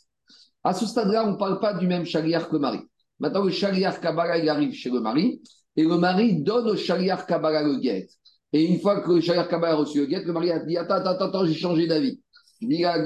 [0.63, 2.79] À ce stade-là, on ne parle pas du même chariar que mari.
[3.19, 5.41] Maintenant, le chariar Kabbalah, il arrive chez le mari,
[5.75, 8.07] et le mari donne au chariar Kabbalah le guet.
[8.53, 10.95] Et une fois que chariar Kabbalah a reçu le guet, le mari a dit Attends,
[10.95, 12.19] attends, attends, j'ai changé d'avis.
[12.61, 12.97] La.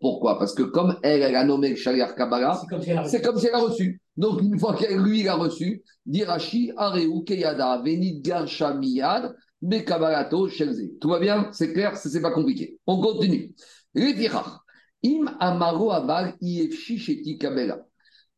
[0.00, 0.38] Pourquoi?
[0.38, 2.60] Parce que comme elle, elle a nommé chariar Kabbalah,
[3.06, 4.00] c'est comme si elle a reçu.
[4.16, 9.34] Donc, une fois que lui, il a reçu, dit Rashi, Areu, Keyada, Venit Garsha Miyad,
[9.60, 10.92] Bekabalato, Shelze.
[11.00, 11.48] Tout va bien?
[11.52, 11.96] C'est clair?
[11.96, 12.78] C'est pas compliqué.
[12.86, 13.54] On continue.
[13.94, 14.60] Retirach.
[15.04, 17.84] Im Amaro Abal, Iefshi Sheti Kabela.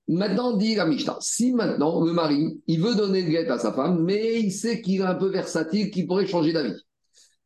[0.09, 3.73] Maintenant, dit la Mishnah, si maintenant le mari, il veut donner le guet à sa
[3.73, 6.81] femme, mais il sait qu'il est un peu versatile, qu'il pourrait changer d'avis.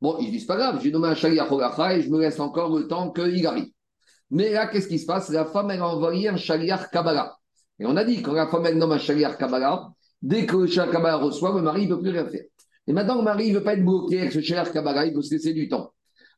[0.00, 2.38] Bon, il dit, c'est pas grave, j'ai nommé un Shaliach Hogacha et je me laisse
[2.38, 3.70] encore le temps qu'il arrive.
[4.30, 5.30] Mais là, qu'est-ce qui se passe?
[5.30, 7.36] La femme, elle a envoyé un Shaliach Kabbalah.
[7.78, 9.90] Et on a dit, quand la femme, elle nomme un Shaliach Kabbalah,
[10.20, 12.44] dès que le Shaliach Kabbalah reçoit, le mari, ne peut plus rien faire.
[12.86, 15.22] Et maintenant, le mari, ne veut pas être bloqué avec ce Shaliach Kabbalah, il veut
[15.22, 15.92] se laisser du temps.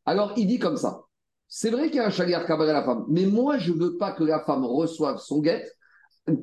[0.04, 1.00] Alors, il dit comme ça.
[1.48, 3.78] C'est vrai qu'il y a un Shaliach Kabbalah à la femme, mais moi, je ne
[3.78, 5.64] veux pas que la femme reçoive son guet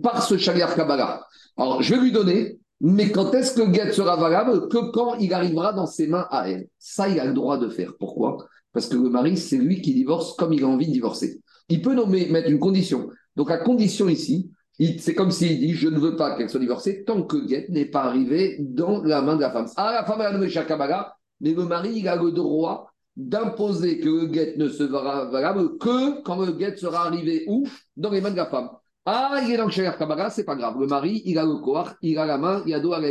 [0.01, 1.25] par ce Shaliach Kabbalah.
[1.57, 5.15] Alors, je vais lui donner, mais quand est-ce que le guet sera valable Que quand
[5.15, 6.67] il arrivera dans ses mains à elle?
[6.77, 7.93] Ça, il a le droit de faire.
[7.99, 8.38] Pourquoi?
[8.71, 11.41] Parce que le mari, c'est lui qui divorce comme il a envie de divorcer.
[11.67, 13.09] Il peut nommer, mettre une condition.
[13.36, 14.51] Donc, la condition ici,
[14.99, 17.86] c'est comme s'il dit Je ne veux pas qu'elle soit divorcée tant que guet n'est
[17.86, 19.67] pas arrivé dans la main de la femme.
[19.75, 23.99] Ah, la femme, a nommé Shaliach Kabbalah, mais le mari, il a le droit d'imposer
[23.99, 27.67] que le guet ne sera valable que quand le guet sera arrivé où?
[27.97, 28.69] Dans les mains de la femme.
[29.12, 30.80] Ah, il est dans le Shaliach Kabbalah, c'est pas grave.
[30.80, 33.10] Le mari, il a le corps, il a la main, il a dos à la.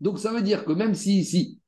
[0.00, 1.60] Donc ça veut dire que même si ici,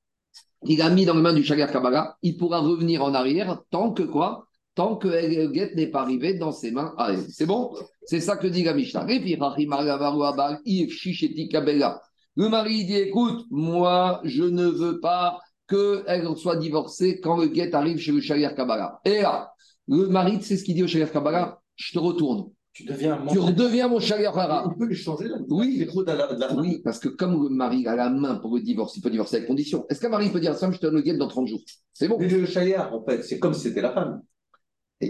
[0.65, 3.93] il a mis dans les mains du Shaliach Kabbalah, il pourra revenir en arrière tant
[3.93, 4.47] que quoi?
[4.75, 6.95] Tant que le guet n'est pas arrivé dans ses mains.
[7.29, 7.75] C'est bon?
[8.07, 9.05] C'est ça que dit la Mishnah.
[12.37, 15.39] Le mari dit écoute, moi, je ne veux pas
[15.69, 19.01] qu'elle soit divorcée quand le guet arrive chez le Shaliach Kabbalah.
[19.05, 19.53] Et là,
[19.87, 22.51] le mari, c'est ce qu'il dit au Shaliach Kabbalah je te retourne.
[22.81, 24.65] Tu deviens un Tu redeviens mon Hara.
[24.71, 25.77] Il peut lui changer la Oui.
[25.79, 25.89] Les.
[26.57, 29.37] Oui, parce que comme le mari a la main pour le divorce, il peut divorcer
[29.37, 29.87] avec condition.
[29.91, 31.47] Est-ce qu'un mari peut dire à sa femme, je te donne le guet dans 30
[31.47, 31.61] jours?
[31.93, 32.17] C'est bon.
[32.19, 34.23] Mais le chayar, en fait, c'est comme si c'était la femme.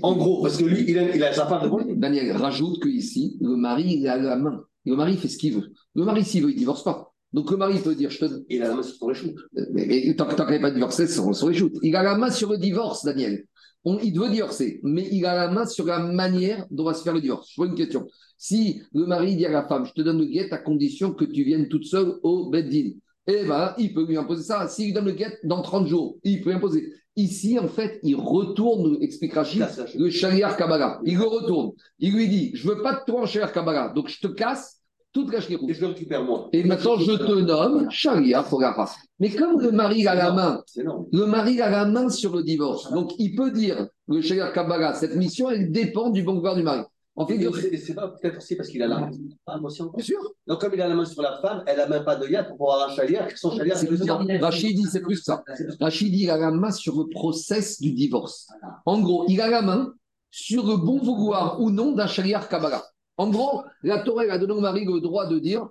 [0.02, 1.96] En gros, parce que lui, il a, il a sa femme devant lui.
[1.96, 4.64] Daniel rajoute que ici, le mari, il a la main.
[4.84, 5.72] Le mari fait ce qu'il veut.
[5.94, 7.12] Le mari, s'il veut, il divorce pas.
[7.32, 8.44] Donc le mari peut dire, je te donne.
[8.48, 9.36] Il a la main sur son échoute.
[9.72, 11.62] Mais, mais tant, qu'elle n'est pas divorcée, c'est sur les.
[11.82, 13.44] Il a la main sur le divorce, Daniel.
[13.84, 17.02] On- il veut divorcer, mais il a la main sur la manière dont va se
[17.02, 17.48] faire le divorce.
[17.50, 18.06] Je vois une question.
[18.36, 21.24] Si le mari dit à la femme, je te donne le guet à condition que
[21.24, 22.90] tu viennes toute seule au Beddin,
[23.26, 24.66] eh ben, il peut lui imposer ça.
[24.68, 26.92] S'il lui donne le guet dans 30 jours, il peut imposer.
[27.16, 29.66] Ici, en fait, il retourne, explique Rachid,
[29.96, 31.00] le Shaliar Kabbalah.
[31.04, 31.72] Il le retourne.
[31.98, 34.79] Il lui dit, je veux pas de toi en Shaliar Kabbalah, donc je te casse
[35.12, 36.48] toute la Et je le récupère moi.
[36.52, 38.88] Et maintenant, je te nomme Shaliar Fogacha.
[39.18, 42.92] Mais comme le mari a la main le mari a la main sur le divorce.
[42.92, 46.62] Donc, il peut dire, le Shaliach Kabbalah, cette mission, elle dépend du bon vouloir du
[46.62, 46.82] mari.
[47.16, 49.10] En fait, bien c'est pas peut-être aussi parce qu'il a la main.
[49.46, 50.00] Encore.
[50.00, 50.20] sûr.
[50.46, 52.46] Donc, comme il a la main sur la femme, elle n'a même pas de yad
[52.48, 53.26] pour pouvoir avoir un chaliar.
[53.34, 54.20] Son chaliar, C'est c'est le plus ça.
[54.24, 54.40] sien.
[54.40, 55.42] Rachid dit, c'est plus ça.
[55.80, 58.46] Rachid dit, il a la main sur le process du divorce.
[58.86, 59.92] En gros, il a la main
[60.30, 62.84] sur le bon vouloir ou non d'un Shaliach Kabbalah.
[63.20, 65.68] En gros, la Torah elle a donné au mari le droit de dire,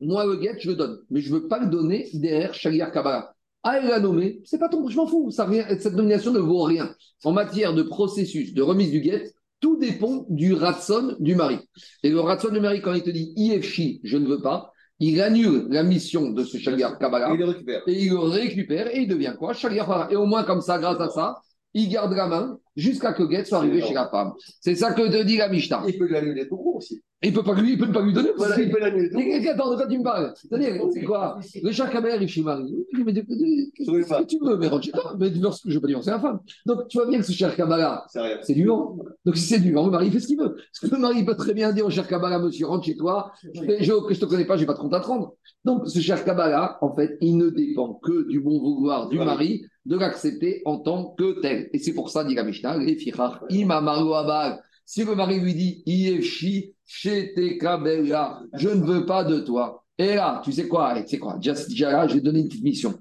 [0.00, 2.92] moi, le guet, je le donne, mais je ne veux pas le donner derrière Shaliach
[2.92, 3.32] Kabbalah.
[3.62, 6.60] Ah, elle l'a nommé, c'est pas ton, je m'en fous, ça cette nomination ne vaut
[6.64, 6.94] rien.
[7.24, 11.56] En matière de processus de remise du guet, tout dépend du ratson du mari.
[12.02, 15.22] Et le ratson du mari, quand il te dit IFC, je ne veux pas, il
[15.22, 17.82] annule la mission de ce Shaliach Kabbalah Il le récupère.
[17.86, 19.54] et il le récupère et il devient quoi?
[19.54, 20.12] Shaliach Hara.
[20.12, 21.36] Et au moins, comme ça, grâce à ça,
[21.74, 24.32] il garde la main jusqu'à que le guet soit arrivé chez la femme.
[24.60, 25.84] C'est ça que te dit la Mishnah.
[25.86, 27.03] Il peut l'annuler tout court aussi.
[27.24, 28.30] Il ne peut, pas lui- il peut pas lui donner.
[28.36, 29.10] Voilà, il peut l'annuler.
[29.14, 32.74] Mais Attends, de quoi tu me parles C'est-à-dire, c'est quoi Le Kaber arrive chez Marie.
[32.92, 35.14] Il mais Oui, que tu veux Mais rentre chez toi.
[35.18, 36.40] Mais divorce, je ne veux pas divorcer la femme.
[36.66, 38.06] Donc, tu vois bien que ce cher Kabbalah,
[38.42, 38.96] C'est du vent.
[39.24, 40.54] Donc, si c'est du vent, le mari fait ce qu'il veut.
[40.54, 43.32] Parce que le mari peut très bien dire au cher Kabbalah, monsieur, rentre chez toi.
[43.42, 45.34] Je ne te connais pas, je n'ai pas de compte à te rendre.
[45.64, 49.64] Donc, ce cher Kabbalah, en fait, il ne dépend que du bon vouloir du mari
[49.86, 51.68] de l'accepter en tant que tel.
[51.72, 54.60] Et c'est pour ça, dit la Mishnah, les fichar, imamaru abal.
[54.86, 55.82] Si le mari lui dit,
[56.22, 59.84] chez Kabbalah, je ne veux pas de toi.
[59.98, 62.48] Et là, tu sais quoi, tu sais quoi, déjà, déjà là, je vais donner une
[62.48, 62.94] petite mission.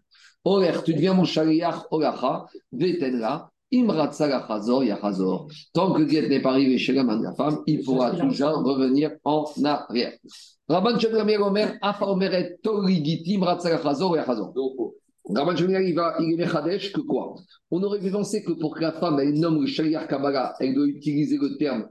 [0.46, 5.48] Oler, tu deviens mon shaliach olacha, vetenla, imratzalachazor yachazor.
[5.74, 9.12] Tant que Guet n'est pas arrivé chez l'homme de la femme, il pourra toujours revenir
[9.24, 10.14] en arrière.
[10.68, 14.54] Rabban Shemramir Omer, Afa Omeret, Torigiti, imratzalachazor yachazor.
[14.54, 14.96] Donc, oh,
[15.30, 17.36] Rabban Shemramir, il va, il est Mechadesh que quoi?
[17.72, 20.76] On aurait pu penser que pour que la femme, elle nomme le shaliach Kabbalah, elle
[20.76, 21.88] doit utiliser le terme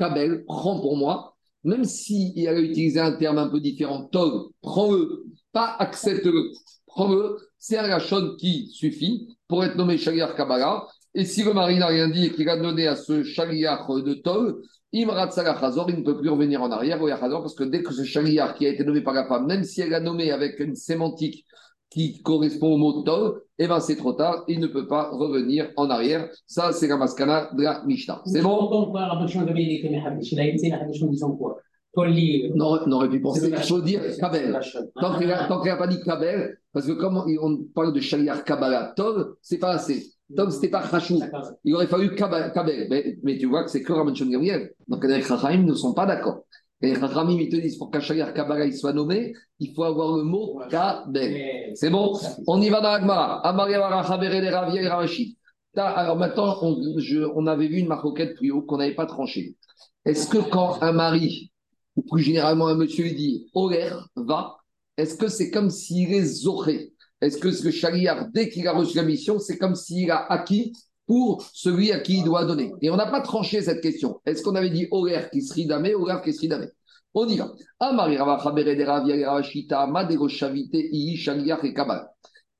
[0.00, 4.50] Kabel, prends pour moi, même si elle a utilisé un terme un peu différent, Tog,
[4.62, 6.52] prends-le, pas accepte-le,
[6.86, 10.86] prends-le, c'est un rachon qui suffit pour être nommé Shaliach Kabbalah.
[11.14, 14.14] Et si le mari n'a rien dit et qu'il a donné à ce Shaliach de
[14.14, 17.82] Tog, Imrat Salachazor, il ne peut plus revenir en arrière au Yachazor, parce que dès
[17.82, 20.30] que ce Shaliach qui a été nommé par la femme, même si elle l'a nommé
[20.30, 21.44] avec une sémantique
[21.90, 25.70] qui correspond au mot Tog, eh ben c'est trop tard, il ne peut pas revenir
[25.76, 26.28] en arrière.
[26.46, 28.22] Ça, c'est la maskana de la Mishnah.
[28.24, 28.68] C'est bon?
[32.08, 32.18] il.
[32.18, 32.52] Il.
[32.54, 32.60] On
[32.92, 34.58] aurait, pu penser qu'il faut dire Kabel.
[35.00, 39.34] Tant qu'il n'a pas dit Kabel, parce que comme on parle de Shaliach Kabbalah, Tov,
[39.42, 40.06] c'est pas assez.
[40.36, 40.84] Tov, c'était pas.
[40.84, 41.50] D'accord.
[41.64, 42.86] Il aurait fallu Kabel.
[42.88, 44.72] Mais, mais tu vois que c'est que Rabban Shimon Gamliel.
[44.86, 46.44] Donc les Chachamim ne sont pas d'accord.
[46.82, 49.84] Et les Chachamim, ils te disent pour qu'un Shaliach Kabbalah il soit nommé, il faut
[49.84, 51.72] avoir le mot Kabel.
[51.74, 52.18] C'est bon?
[52.46, 52.88] On y va dans
[54.50, 55.36] Ravia et Ravashi.
[55.74, 59.06] Ta- Alors maintenant, on, je- on avait vu une marcoquette plus haut qu'on n'avait pas
[59.06, 59.56] tranchée.
[60.04, 61.52] Est-ce que quand un mari,
[61.96, 64.56] ou plus généralement un monsieur, il dit Oler, va,
[64.96, 68.96] est-ce que c'est comme s'il est zoré Est-ce que ce chariard, dès qu'il a reçu
[68.96, 70.72] la mission, c'est comme s'il a acquis
[71.10, 74.20] pour celui à qui il doit donner Et on n'a pas tranché cette question.
[74.24, 76.66] Est-ce qu'on avait dit Oler qui serait damé, Oler qui serait damé?
[77.14, 77.52] On y va.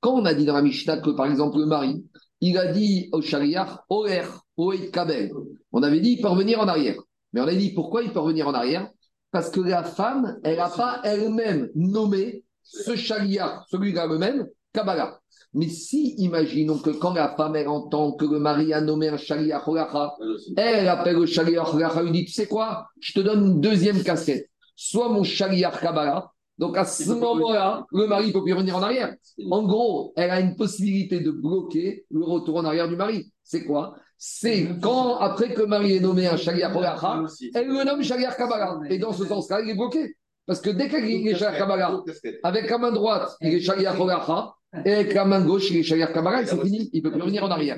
[0.01, 2.03] Quand on a dit dans la Mishnah que, par exemple, le mari,
[2.41, 4.27] il a dit au chariach, Oer,
[4.57, 5.31] Oet Kabel,
[5.71, 7.01] on avait dit il peut revenir en arrière.
[7.31, 8.89] Mais on a dit pourquoi il peut revenir en arrière?
[9.31, 15.20] Parce que la femme, elle n'a pas elle-même nommé ce chariach, celui-là même, Kabbalah.
[15.53, 19.17] Mais si, imaginons que quand la femme, elle entend que le mari a nommé un
[19.17, 20.15] chariach Olacha,
[20.55, 24.01] elle appelle le chariach Olacha, lui dit Tu sais quoi Je te donne une deuxième
[24.01, 24.49] casquette.
[24.75, 28.83] Soit mon chariach Kabbalah, donc à ce moment-là, le mari ne peut plus revenir en
[28.83, 29.15] arrière.
[29.49, 33.31] En gros, elle a une possibilité de bloquer le retour en arrière du mari.
[33.43, 33.95] C'est quoi?
[34.17, 36.75] C'est quand, après que le mari est nommé un Shaliach
[37.23, 37.49] aussi.
[37.55, 38.79] elle le nomme Shaliach Kabbalah.
[38.91, 40.15] Et dans ce sens-là, il est bloqué.
[40.45, 41.99] Parce que dès qu'il est Shaliach Kabbalah,
[42.43, 44.53] avec la main droite, il est Shaliach Olacha,
[44.85, 46.89] et la main gauche, il est Shaliach Kabbalah, c'est fini.
[46.93, 47.77] Il ne peut plus revenir en arrière.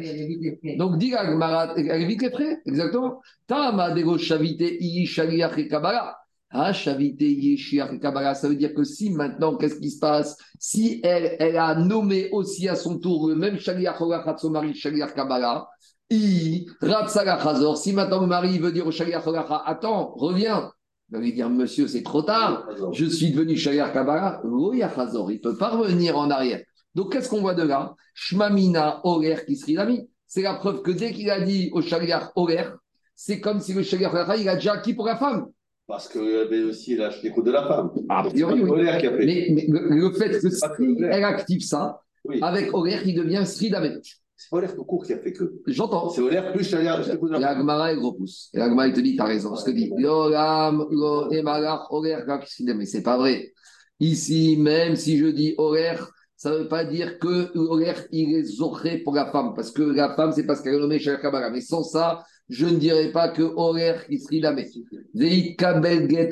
[0.77, 3.19] Donc, dit la Gemara, elle évite les frais, exactement.
[3.47, 6.15] Tama dego shavite iyi shaliach et kabbalah.
[6.51, 10.37] Ah, iyi shaliach et kabbalah, ça veut dire que si maintenant, qu'est-ce qui se passe?
[10.59, 14.75] Si elle, elle a nommé aussi à son tour le même shaliach olachat son mari,
[14.75, 15.67] shaliach kabbalah,
[16.11, 17.77] i ratzalach hazor.
[17.77, 20.71] Si maintenant le mari veut dire au shaliach olachat, attends, reviens.
[21.09, 22.67] Il va lui dire, monsieur, c'est trop tard.
[22.91, 24.43] Je suis devenu shaliach kabbalah.
[24.95, 25.31] Hazor.
[25.31, 26.61] Il ne peut pas revenir en arrière.
[26.95, 27.95] Donc, qu'est-ce qu'on voit de là?
[28.13, 30.07] Shmamina Oler Kisrilami.
[30.27, 32.63] C'est la preuve que dès qu'il a dit au Shaliach Oler,
[33.15, 35.47] c'est comme si le Oler, il a déjà acquis pour la femme.
[35.87, 37.91] Parce qu'il y avait aussi la- l'écoute de la femme.
[38.09, 38.69] A priori, oui.
[38.69, 39.25] Oler qui a fait.
[39.25, 40.63] Mais, mais le, le fait que que si
[41.03, 42.39] elle active ça, Oui.
[42.41, 43.99] avec Oler, il devient Sridame.
[44.35, 45.61] C'est pas Oler tout court qui a fait que.
[45.67, 46.09] J'entends.
[46.09, 47.49] C'est Oler plus Et la.
[47.49, 48.49] Agmara, il repousse.
[48.53, 49.55] Et Agmara, il te dit, t'as raison.
[49.55, 52.19] Ce que dit, Yoram, Lo, Emalach, Oler.
[52.75, 53.51] Mais c'est pas vrai.
[53.99, 55.95] Ici, même si je dis Oler,
[56.43, 57.53] ça ne veut pas dire que
[58.11, 59.53] il est zoré pour la femme.
[59.55, 61.49] Parce que la femme, c'est parce qu'elle est nommée Shaliach Kabbalah.
[61.49, 63.43] Mais sans ça, je ne dirais pas que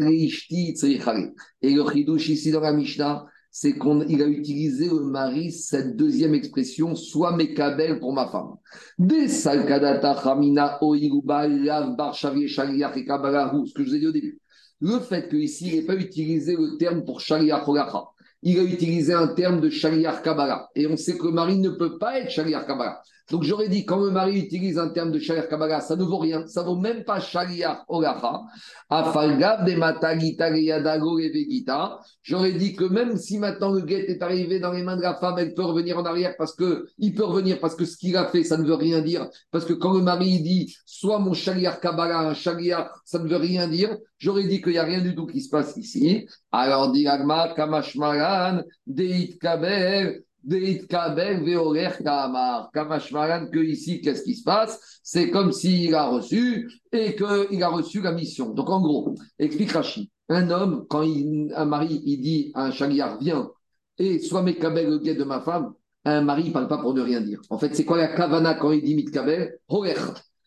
[0.04, 1.30] reishti tzrichari.
[1.62, 6.36] Et le chidouche ici dans la Mishnah, c'est qu'il a utilisé le mari cette deuxième
[6.36, 8.56] expression, soit mekabel pour ma femme.
[9.00, 9.30] Des
[13.06, 14.42] kabbalahu, ce que je vous ai dit au début.
[14.82, 17.64] Le fait qu'ici, il n'ait pas utilisé le terme pour shaliach.
[18.44, 20.70] Il a utilisé un terme de shaliach kabbalah.
[20.76, 23.02] Et on sait que le mari ne peut pas être shaliach kabbalah.
[23.30, 26.18] Donc j'aurais dit, quand le mari utilise un terme de Shaliach Kabbalah, ça ne vaut
[26.18, 28.42] rien, ça vaut même pas Shaliach Olacha.
[28.90, 29.72] Afalgav de.
[32.24, 35.16] J'aurais dit que même si maintenant le guet est arrivé dans les mains de la
[35.16, 38.18] femme, elle peut revenir en arrière parce que, il peut revenir parce que ce qu'il
[38.18, 39.30] a fait, ça ne veut rien dire.
[39.52, 43.38] Parce que quand le mari dit, soit mon Shaliach Kabbalah, un Shaliach, ça ne veut
[43.38, 43.98] rien dire.
[44.18, 46.28] J'aurais dit qu'il n'y a rien du tout qui se passe ici.
[46.52, 50.24] Alors, dit Agma, Kamashmaran, Deit Kabel,
[53.52, 55.00] Que ici, qu'est-ce qui se passe?
[55.04, 58.50] C'est comme s'il a reçu et qu'il a reçu la mission.
[58.52, 60.10] Donc, en gros, explique Rashi.
[60.30, 63.50] Un homme, quand il, un mari, il dit à un Shaliach, viens,
[63.98, 65.74] et soit mes Kabel, le guet de ma femme,
[66.06, 67.42] un mari, ne parle pas pour ne rien dire.
[67.50, 69.94] En fait, c'est quoi la kavana quand il dit mit Kabel Horer.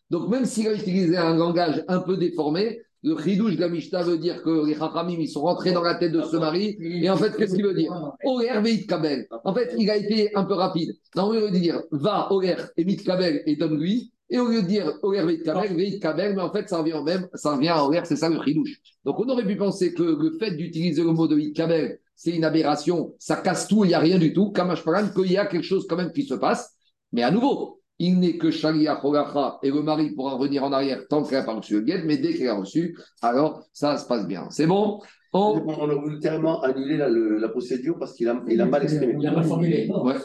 [0.09, 4.01] Donc, même s'il a utilisé un langage un peu déformé, le chidouche de la Mishnah
[4.01, 6.75] veut dire que les Chachamim, ils sont rentrés dans la tête de ce mari.
[6.79, 7.93] Et en fait, qu'est-ce qu'il veut dire
[8.23, 9.27] Oler veit kabel.
[9.43, 10.91] En fait, il a été un peu rapide.
[11.15, 14.11] Non, il veut dire va Oler et mit kabel et donne-lui.
[14.27, 16.99] Et au lieu de dire Oler veit kabel, veit kabel, mais en fait, ça revient
[17.05, 17.27] même.
[17.35, 18.81] Ça revient à Oler, c'est ça le chidouche.
[19.03, 22.31] Donc, on aurait pu penser que le fait d'utiliser le mot de veit kabel, c'est
[22.31, 23.13] une aberration.
[23.19, 24.51] Ça casse tout, il n'y a rien du tout.
[24.51, 26.75] Kamash Paran, qu'il y a quelque chose quand même qui se passe.
[27.11, 31.07] Mais à nouveau, il n'est que Shalia Hogacha et le mari pourra revenir en arrière
[31.07, 34.05] tant qu'elle n'a pas reçu le guet, mais dès qu'elle a reçu, alors ça se
[34.05, 34.47] passe bien.
[34.49, 34.99] C'est bon?
[35.33, 39.15] On, on a voulu tellement annuler la, procédure parce qu'il a, il a mal exprimé.
[39.19, 39.89] Il a mal formulé.
[39.89, 40.15] Ouais.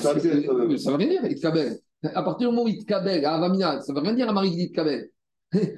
[0.00, 1.78] Ça être, euh, Ça veut rien dire, Itkabel.
[2.02, 4.56] À partir du moment où Itkabel, à Avamina, ça veut rien dire à Marie qui
[4.56, 5.10] dit Itkabel.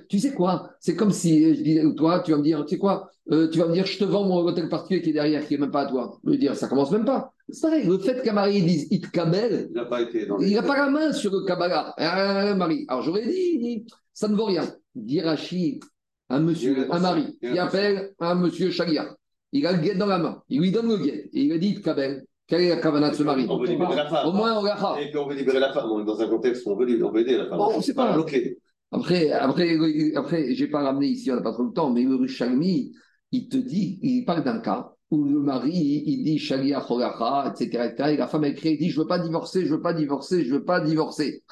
[0.08, 0.70] Tu sais quoi?
[0.80, 3.08] C'est comme si je dis, toi, tu vas me dire, tu sais quoi?
[3.30, 5.54] Euh, Tu vas me dire, je te vends mon hôtel particulier qui est derrière, qui
[5.54, 6.18] n'est même pas à toi.
[6.24, 7.32] Je veux dire, ça commence même pas.
[7.48, 10.62] C'est pareil, le fait qu'un mari dise Itkabel, il n'a pas été dans il n'a
[10.62, 12.84] pas la main sur le Kabbalah, un mari.
[12.88, 14.64] Alors j'aurais dit, ça ne vaut rien.
[14.94, 15.80] Dirachi,
[16.28, 19.16] un monsieur, un mari, qui appelle un monsieur Shagia.
[19.52, 21.58] Il a le guet dans la main, il lui donne le guet, et il lui
[21.58, 22.24] dit Kabel.
[22.46, 23.46] Quelle est la kavana de ce mari?
[23.48, 24.26] On veut libérer la femme.
[24.26, 25.88] Au moins, on l'a Et puis on veut libérer la femme.
[25.88, 27.58] On est dans un contexte où on veut, on veut aider la femme.
[27.58, 28.12] Bon, on sait pas.
[28.12, 28.58] bloqué.
[28.93, 29.76] Après, après,
[30.16, 32.93] après je n'ai pas ramené ici, on n'a pas trop le temps, mais le Rishalmi,
[33.32, 37.86] il te dit, il parle d'un cas où le mari, il dit Shalia Cholacha, etc.,
[37.86, 39.82] etc., et la femme écrit, il dit Je ne veux pas divorcer, je ne veux
[39.82, 41.43] pas divorcer, je ne veux pas divorcer.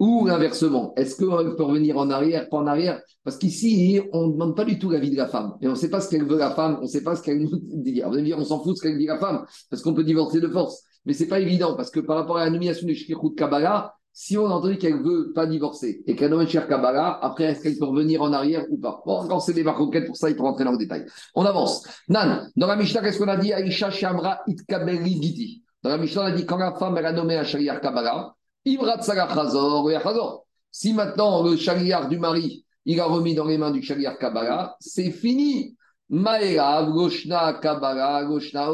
[0.00, 3.00] Ou inversement, est-ce qu'elle peut revenir en arrière, pas en arrière?
[3.22, 5.54] Parce qu'ici, on ne demande pas du tout l'avis de la femme.
[5.60, 7.22] Et on ne sait pas ce qu'elle veut la femme, on ne sait pas ce
[7.22, 8.00] qu'elle nous dit.
[8.00, 10.02] Vous allez dire, on s'en fout de ce qu'elle dit la femme, parce qu'on peut
[10.02, 10.82] divorcer de force.
[11.04, 13.94] Mais ce n'est pas évident, parce que par rapport à la nomination du Shkirut Kabbalah,
[14.16, 17.46] si on a entendu qu'elle ne veut pas divorcer et qu'elle nomme Cher Kabbalah, après,
[17.46, 19.02] est-ce qu'elle peut revenir en arrière ou pas?
[19.04, 21.04] Bon, quand c'est des marocaines, pour ça, il faut rentrer dans le détail.
[21.34, 21.82] On avance.
[22.08, 23.52] Nan, dans la Mishnah, qu'est-ce qu'on a dit?
[23.52, 25.62] Aïcha Shamra Itkabeli Giti.
[25.82, 28.36] Dans la Mishnah, on a dit quand la femme, elle a nommé un Shariar Kabbalah,
[28.64, 30.46] Ibrat Chazor, Chazor.
[30.70, 34.76] Si maintenant le Shariar du mari, il a remis dans les mains du Shariar Kabbalah,
[34.78, 35.76] c'est fini.
[36.08, 38.70] Maërav, Goshna Kabbalah, Goshna.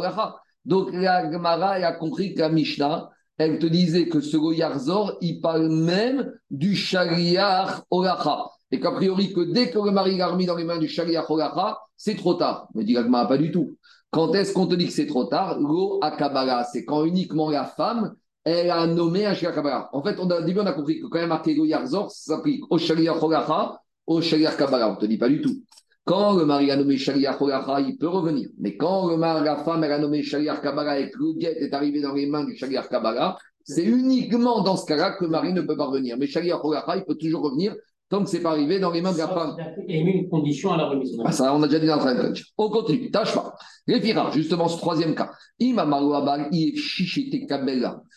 [0.66, 3.08] Donc la Gemara elle a compris que la Mishnah,
[3.40, 8.50] elle te disait que ce Goyarzor, il parle même du Shariar Olacha.
[8.70, 11.28] Et qu'a priori, que dès que le mari l'a remis dans les mains du Shariar
[11.30, 12.68] Olacha, c'est trop tard.
[12.74, 13.78] Me dit pas du tout.
[14.10, 15.58] Quand est-ce qu'on te dit que c'est trop tard?
[15.58, 18.14] Lo Akabala, c'est quand uniquement la femme,
[18.44, 19.88] elle a nommé un Shariar Kabbalah.
[19.94, 22.34] En fait, on a, au début, on a compris que quand même marqué Goyarzor, ça
[22.34, 24.90] s'applique au Shariar Olacha, au Shariar Kabbalah.
[24.90, 25.62] On ne te dit pas du tout.
[26.10, 28.48] Quand le mari a nommé Shaliach Holacha, il peut revenir.
[28.58, 31.56] Mais quand le mari, la femme, elle a nommé Shaliach Kabbalah et que le guet
[31.60, 35.30] est arrivé dans les mains du Shaliach Kabbalah, c'est uniquement dans ce cas-là que le
[35.30, 36.16] mari ne peut pas revenir.
[36.18, 37.76] Mais Shaliach Holacha, il peut toujours revenir
[38.08, 39.54] tant que ce n'est pas arrivé dans les mains de la femme.
[39.86, 41.16] Il a mis une condition à la remise.
[41.24, 43.12] Ah, ça, on a déjà dit dans le train On continue.
[43.12, 43.54] Tâche pas.
[43.86, 45.30] Les Fira, justement, ce troisième cas.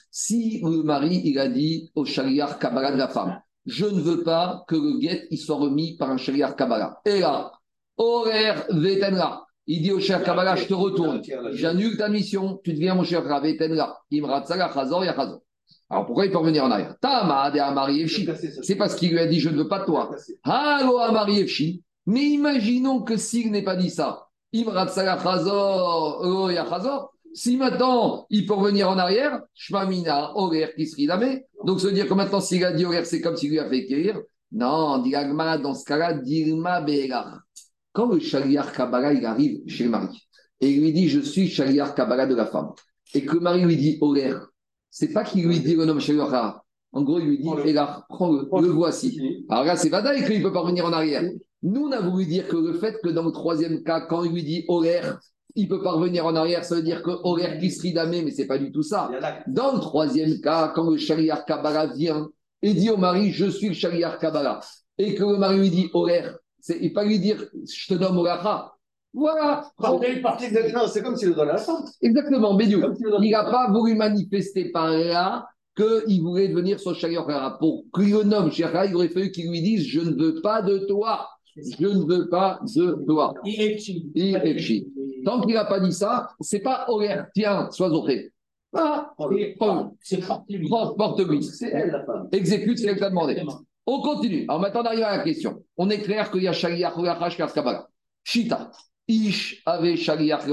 [0.09, 4.23] Si le mari, il a dit au Shaliach Kabbalah de la femme, je ne veux
[4.23, 6.99] pas que le guet il soit remis par un Shaliach Kabbalah.
[7.05, 7.51] Et là,
[7.97, 9.45] horaire vetenra.
[9.65, 11.21] Il dit au cher Kabbalah, je te retourne.
[11.51, 12.59] J'annule ta mission.
[12.63, 14.01] Tu deviens mon cher vetenra.
[14.11, 15.41] Imratsala chazor yachazor.
[15.89, 16.95] Alors pourquoi il peut revenir en arrière?
[16.99, 18.09] Tama de Amari.
[18.61, 20.09] C'est parce qu'il lui a dit, je ne veux pas de toi.
[20.43, 21.81] Allo Amari.
[22.05, 27.13] Mais imaginons que s'il n'est pas dit ça, Imratsala chazor oh, yachazor.
[27.33, 31.45] Si maintenant il peut revenir en arrière, Shmamina, serait damé.
[31.63, 33.67] Donc ça veut dire que maintenant s'il a dit horaire, c'est comme s'il lui a
[33.67, 34.19] fait écrire.
[34.51, 37.39] Non, dit Agma, dans ce cas-là, Dilma Be'elar.
[37.93, 40.27] Quand le Shaliar Kabbalah il arrive chez le mari
[40.59, 42.71] et il lui dit Je suis Shaliar Kabbalah de la femme,
[43.13, 44.47] et que le mari lui dit Horaire,
[44.89, 47.67] c'est pas qu'il lui dit le nom Shaliar En gros, il lui dit Prends-le.
[47.67, 49.45] Elar, prends-le, le voici.
[49.49, 51.23] Alors là, c'est Vadaï qu'il ne peut pas revenir en arrière.
[51.61, 54.33] Nous, on a voulu dire que le fait que dans le troisième cas, quand il
[54.33, 55.19] lui dit horaire,
[55.55, 58.41] il ne peut pas revenir en arrière, ça veut dire que horaire qui mais ce
[58.41, 59.09] n'est pas du tout ça.
[59.47, 62.29] Dans le troisième cas, quand le Shariar Kabbalah vient
[62.61, 64.61] et dit au mari, je suis le Shariar Kabbalah,
[64.97, 68.17] et que le mari lui dit horaire, c'est et pas lui dire, je te donne
[68.17, 68.73] Oracha.
[69.13, 69.69] Voilà.
[69.77, 71.83] Après, une partie de- Non, c'est comme s'il le donne à la femme.
[72.01, 72.81] Exactement, Bédiou.
[73.21, 75.45] Il n'a pas voulu manifester par là
[75.75, 77.57] qu'il voulait devenir son shaliach Hara.
[77.59, 80.41] Pour que le nomme shaliach Hara, il aurait fallu qu'il lui dise Je ne veux
[80.41, 81.27] pas de toi.
[81.55, 83.33] Je ne veux pas de toi.
[83.45, 84.87] Il réfléchit.
[85.23, 88.31] Tant qu'il n'a pas dit ça, c'est pas horaire, tiens, sois zoré.
[88.75, 89.13] Ah,
[89.59, 90.67] prends- C'est parti, lui.
[90.67, 91.43] prends- porte-lui.
[91.43, 92.27] C'est elle, la femme.
[92.31, 93.35] Exécute ce qu'elle t'a demandé.
[93.85, 94.45] On continue.
[94.47, 95.63] Alors maintenant, on arrive à la question.
[95.77, 97.87] On est clair qu'il y a Shaliach Holacha, Shkar Kabbalah.
[98.23, 98.71] Shita.
[99.07, 100.45] Ish avait Shaliach.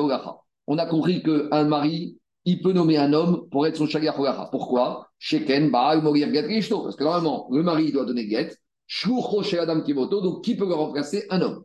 [0.67, 4.17] On a compris qu'un mari, il peut nommer un homme pour être son Shaliach.
[4.51, 5.09] Pourquoi?
[5.19, 6.49] Sheken, Baal, Morir, Get.
[6.69, 8.57] Parce que normalement, le mari, doit donner Get.
[8.87, 10.21] Chez Adam Kivoto.
[10.21, 11.27] Donc, qui peut le remplacer?
[11.31, 11.65] Un homme.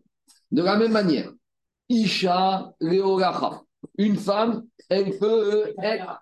[0.52, 1.32] De la même manière,
[1.90, 3.64] Isha Leolacha.
[3.98, 6.22] Une femme, elle peut être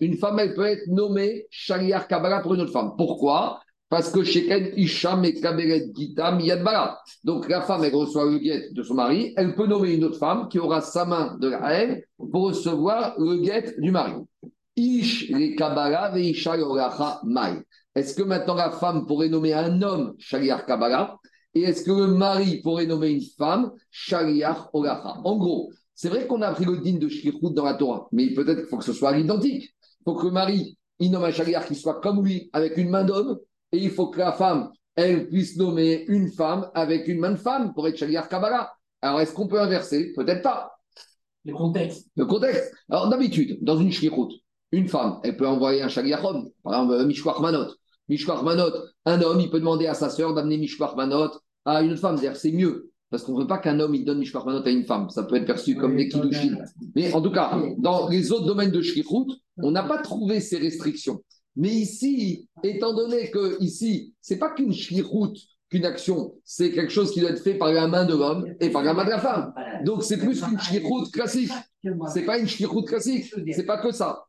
[0.00, 2.92] Une femme, peut être nommée Shaliach Kabbalah pour une autre femme.
[2.98, 3.60] Pourquoi?
[3.88, 6.98] Parce que Sheken Isha Mekaberet Gita Miyad Bala.
[7.22, 10.18] Donc la femme, elle reçoit le guet de son mari, elle peut nommer une autre
[10.18, 14.14] femme qui aura sa main de la haine pour recevoir le guet du mari.
[14.76, 17.62] Ish le Kabbalah ve Isha Yoracha Mai.
[17.94, 21.16] Est-ce que maintenant la femme pourrait nommer un homme Shaliach Kabbalah?
[21.54, 26.26] Et est-ce que le mari pourrait nommer une femme Shaliach Olacha En gros, c'est vrai
[26.26, 28.84] qu'on a appris le din de Shlichut dans la Torah, mais peut-être qu'il faut que
[28.84, 29.74] ce soit à l'identique.
[30.00, 32.90] Il faut que le mari, il nomme un Shaliach qui soit comme lui, avec une
[32.90, 33.38] main d'homme,
[33.72, 37.36] et il faut que la femme, elle puisse nommer une femme avec une main de
[37.36, 38.72] femme pour être Shaliach Kabbalah.
[39.02, 40.12] Alors, est-ce qu'on peut inverser?
[40.14, 40.72] Peut-être pas.
[41.44, 42.08] Le contexte.
[42.16, 42.72] Le contexte.
[42.90, 44.40] Alors, d'habitude, dans une shlichut,
[44.72, 47.74] une femme, elle peut envoyer un shaliach homme, par exemple, euh, Mishkwach Manot.
[48.08, 48.72] Mishkwach Manot,
[49.04, 51.30] un homme, il peut demander à sa sœur d'amener Mishkwach Manot
[51.64, 52.16] à une autre femme.
[52.16, 52.90] C'est-à-dire, c'est mieux.
[53.14, 55.08] Parce qu'on ne veut pas qu'un homme, il donne Mishkwach Manot à une femme.
[55.08, 56.58] Ça peut être perçu comme des kiddushin.
[56.96, 60.58] Mais en tout cas, dans les autres domaines de shlichut, on n'a pas trouvé ces
[60.58, 61.22] restrictions.
[61.54, 65.38] Mais ici, étant donné que ici, c'est pas qu'une shlichut,
[65.70, 68.70] qu'une action, c'est quelque chose qui doit être fait par la main de l'homme et
[68.70, 69.54] par la main de la femme.
[69.84, 71.52] Donc, c'est plus qu'une shlichut classique.
[72.12, 73.32] C'est pas une shlichut classique.
[73.52, 74.24] C'est pas que ça.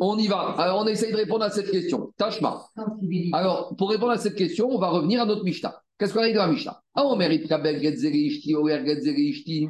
[0.00, 0.54] On y va.
[0.58, 2.12] Alors, on essaye de répondre à cette question.
[2.16, 2.62] Tashma.
[2.74, 3.30] sensibilité.
[3.34, 5.82] Alors, pour répondre à cette question, on va revenir à notre Mishnah.
[5.98, 6.82] Qu'est-ce qu'on a dit dans la Mishnah?
[6.94, 9.68] Ah, on mérite Kabel Getzeri Ishti, Oer Getzeri Ishti,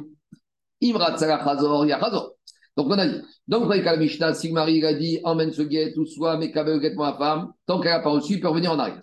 [0.81, 2.31] Imrat Salah Chazor, Yachazor.
[2.75, 3.21] Donc, on a dit.
[3.47, 6.51] Donc, avec la Mishnah, si le mari a dit emmène ce guet ou soit mais
[6.51, 9.01] Kabel Get ma femme, tant qu'elle n'a pas reçu, il peut revenir en arrière.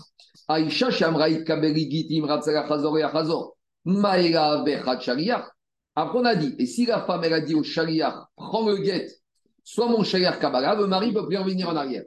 [0.49, 5.47] Aïcha Shamraït Kabel Git, Imrat Salah Chazor, Yachazor, Maïla Bechat Shariach.
[5.95, 8.79] Après, on a dit, et si la femme, elle a dit au Shariach, prends le
[8.79, 9.09] guet,
[9.63, 12.05] soit mon Shariach Kabbalah, le mari peut plus revenir en arrière.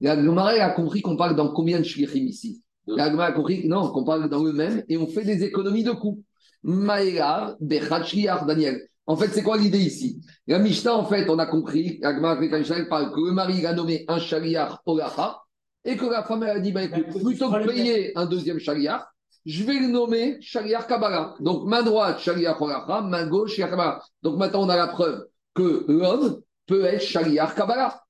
[0.00, 2.63] La Gemara a compris qu'on parle dans combien de shlichim ici?
[2.86, 5.84] La Gemara a compris non, qu'on parle dans le même et on fait des économies
[5.84, 6.22] de coûts.
[6.62, 8.80] Maïla, Bechat Shliach, Daniel.
[9.06, 10.20] En fait, c'est quoi l'idée ici?
[10.46, 13.20] La Mishnah, en fait, on a compris, la Gemara avec la Mishnah, elle parle que
[13.20, 15.40] le mari il a nommé un Shaliach Olacha
[15.84, 18.58] et que la femme elle a dit bah, écoute, plutôt que de payer un deuxième
[18.58, 19.02] Shaliach,
[19.44, 21.34] je vais le nommer Shaliach Kabbalah.
[21.40, 24.02] Donc, main droite, Shaliach Olacha, main gauche, Shaliach Kabbalah.
[24.22, 28.03] Donc, maintenant, on a la preuve que l'homme peut être Shaliach Kabbalah.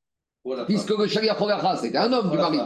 [0.66, 2.58] Puisque le Shaliach Olacha, c'était un homme du mari.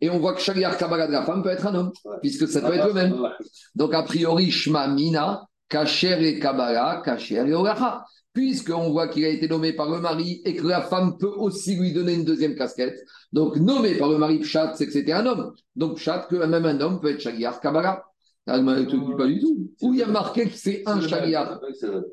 [0.00, 2.60] Et on voit que Shaliach Kabbalah de la femme peut être un homme, puisque ça
[2.60, 3.20] peut être le même.
[3.20, 3.28] Ouais.
[3.74, 8.04] Donc, a priori, Shma Mina, Kacher et Kabbalah, Kacher et Olacha.
[8.32, 11.74] Puisqu'on voit qu'il a été nommé par le mari et que la femme peut aussi
[11.74, 12.96] lui donner une deuxième casquette.
[13.32, 15.52] Donc, nommé par le mari Pshat, c'est que c'était un homme.
[15.74, 18.04] Donc, Pshat, que même un homme peut être Shaliach Kabbalah.
[18.52, 19.70] Ah, mais tu dis pas du tout.
[19.80, 21.32] Où il y a marqué que c'est un vrai.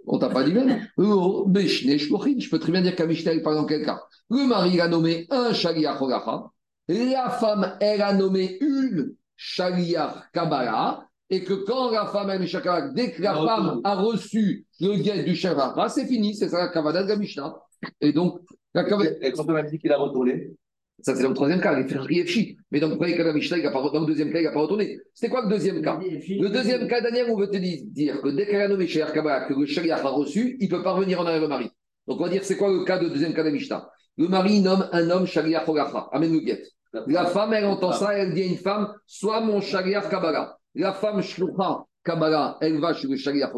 [0.06, 0.88] on t'a pas dit même.
[0.98, 4.00] Je peux très bien dire qu'à Mishnah, par exemple, quelqu'un.
[4.30, 6.52] Le mari, il a nommé un Shaliach Olacha.
[6.88, 11.04] La femme, elle a nommé une Shaliach Kabbalah.
[11.30, 14.96] Et que quand la femme a mis Shaliach, dès que la femme a reçu le
[14.98, 16.36] guet du Shaliach, c'est fini.
[16.36, 17.56] C'est ça la Kavada de la Mishnah.
[18.00, 18.42] Et donc,
[18.76, 18.84] la
[19.22, 20.52] Et quand on a dit qu'il a retourné,
[21.00, 22.58] ça c'est dans le troisième cas, il fait Riefchi.
[22.72, 25.00] Mais dans le premier cas la Mishnah, dans le deuxième cas, il n'a pas retourné.
[25.14, 26.00] C'était quoi le deuxième cas?
[26.00, 29.46] Le deuxième cas, Daniel, on veut te dire, que dès qu'elle a nommé Shaliach Kabbalah,
[29.48, 31.70] que le Shaliach a reçu, il peut pas revenir en arrière le mari.
[32.08, 33.52] Donc on va dire, c'est quoi le cas de deuxième cas de
[34.18, 35.66] Le mari nomme un homme Shaliach
[36.12, 36.64] amène le guet.
[37.08, 40.58] La femme, elle entend ça, elle dit à une femme, sois mon Shaliach Kabbalah.
[40.74, 43.52] La femme Shlucha Kabbalah, elle va chez le Shaliach.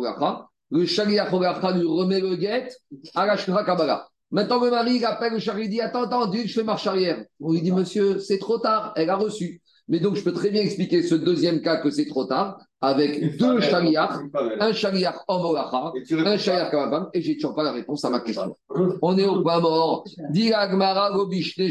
[0.71, 2.67] Le Shaliach Olacha lui remet le guet
[3.15, 4.09] à la Shlucha Kabbalah.
[4.31, 6.85] Maintenant, le mari, il appelle le Shaliach, il dit, attends, attends, dis je fais marche
[6.85, 7.23] arrière.
[7.39, 9.61] On lui dit, monsieur, c'est trop tard, elle a reçu.
[9.87, 13.37] Mais donc, je peux très bien expliquer ce deuxième cas que c'est trop tard, avec
[13.37, 14.11] deux Shaliach,
[14.59, 18.05] un Shaliach homme Olacha, Et tu un Shaliach Kabbalah, et j'ai toujours pas la réponse
[18.05, 18.55] à ma question.
[19.01, 20.03] On est au point mort.
[20.29, 21.63] Dit Agmara Gobishne.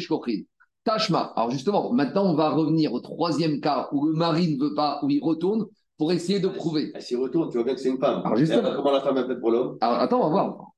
[0.85, 1.33] Tashma.
[1.37, 5.01] Alors justement, maintenant on va revenir au troisième cas où le mari ne veut pas,
[5.03, 5.67] où il retourne
[5.99, 6.93] pour essayer de prouver.
[6.93, 7.01] pas.
[7.01, 8.23] S'il retourne, tu vois bien que c'est une femme.
[8.25, 8.75] Alors, justement.
[8.75, 10.71] Comment la femme faite pour l'homme Alors attends, on va voir.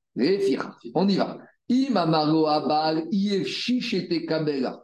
[0.94, 1.38] On y va.
[1.70, 4.82] Imamaro Abal, Iefshi Shete Kabela.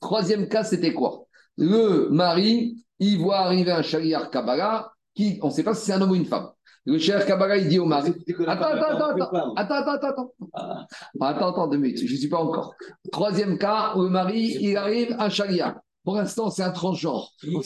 [0.00, 1.26] Troisième cas, c'était quoi?
[1.56, 5.92] Le mari, il voit arriver un Shaliach Kabbalah qui, on ne sait pas si c'est
[5.92, 6.50] un homme ou une femme.
[6.86, 8.12] Le cher Kabbalah, il dit au mari.
[8.46, 10.32] Attends, attends, attends, attends, attends, attends, attends.
[10.52, 10.86] Ah.
[11.20, 12.74] Attends, attends, deux minutes, je ne suis pas encore.
[13.12, 15.80] Troisième cas, le mari, il arrive à Sharia.
[16.02, 17.30] Pour l'instant, c'est un transgenre.
[17.46, 17.58] On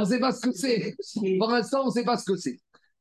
[0.00, 0.94] ne sait pas ce que c'est.
[1.40, 2.60] Pour l'instant, on ne sait pas ce que c'est.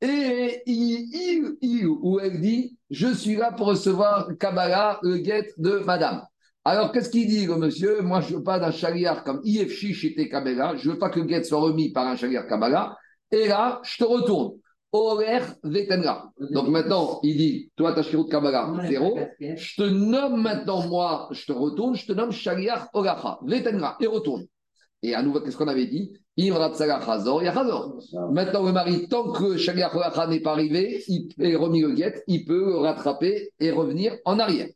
[0.09, 5.47] Et il, il- il ou elle dit Je suis là pour recevoir Kabbalah, le guet
[5.57, 6.21] de madame.
[6.63, 8.01] Alors, qu'est-ce qu'il dit, le monsieur?
[8.01, 10.75] Moi, je ne veux pas d'un chariar comme IFC chez Kabbalah.
[10.77, 12.95] Je ne veux pas que le guet soit remis par un chariar Kabbalah.
[13.31, 14.53] Et là, je te retourne.
[16.51, 19.15] Donc maintenant, il dit Toi, ta de Kabbalah, zéro.
[19.57, 24.07] Je te nomme maintenant, moi, je te retourne, je te nomme Shaliach Olacha, Vetenra, et
[24.07, 24.45] retourne.
[25.03, 26.11] Et à nouveau, qu'est-ce qu'on avait dit?
[26.37, 27.99] Imrat Salah Chazor, Yachazor.
[28.31, 32.23] Maintenant, le mari, tant que Shaliach Olacha n'est pas arrivé, il est remis le guet,
[32.27, 34.67] il peut le rattraper et revenir en arrière.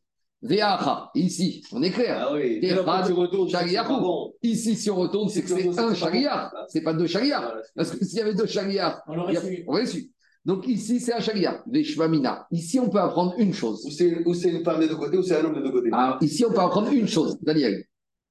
[0.41, 2.27] Veacha, ici, on est clair.
[2.29, 2.59] Ah oui.
[2.71, 4.33] Retournes, bon.
[4.41, 6.57] Ici, si on retourne, c'est que c'est un Shaliach, bon.
[6.69, 7.07] c'est pas deux.
[7.07, 9.63] Voilà, c'est- Parce que s'il y avait deux Shaliach, On l'aurait su.
[9.67, 10.11] on aurait su.
[10.45, 12.47] Donc ici, c'est un Shaliach, Veshvamina.
[12.51, 13.83] Ici, on peut apprendre une chose.
[13.85, 15.71] Ou c'est ou c'est une femme des deux côtés ou c'est un homme des deux
[15.71, 15.89] côtés.
[15.91, 17.83] Alors, ici, on peut apprendre une chose, Daniel.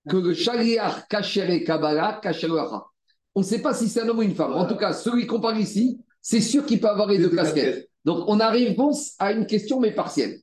[0.06, 2.84] Que le Shaliach Kachere Kabbalah, Olacha.
[3.34, 4.52] On ne sait pas si c'est un homme ou une femme.
[4.52, 7.88] En tout cas, celui qu'on parle ici, c'est sûr qu'il peut avoir les deux casquettes.
[8.04, 10.40] Donc, on a réponse à une question, mais partielle.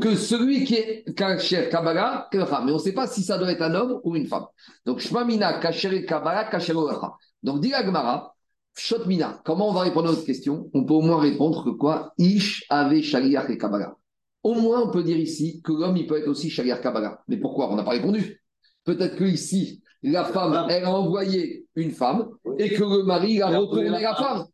[0.00, 3.62] Que celui qui est Kacher Kabbalah, mais on ne sait pas si ça doit être
[3.62, 4.46] un homme ou une femme.
[4.86, 7.14] Donc, Shmamina, Kachere Kabbalah, Olacha.
[7.42, 8.34] Donc, dit la Gemara,
[8.76, 10.70] Shotmina, comment on va répondre à notre question?
[10.72, 12.12] On peut au moins répondre que quoi?
[12.18, 13.96] Ish avait Shaliach et Kabbalah.
[14.42, 17.20] Au moins, on peut dire ici que l'homme, il peut être aussi Shaliach Kabbalah.
[17.26, 17.70] Mais pourquoi?
[17.70, 18.40] On n'a pas répondu.
[18.88, 23.48] Peut-être que ici, la femme, elle a envoyé une femme et que le mari a
[23.48, 24.46] retourné la femme.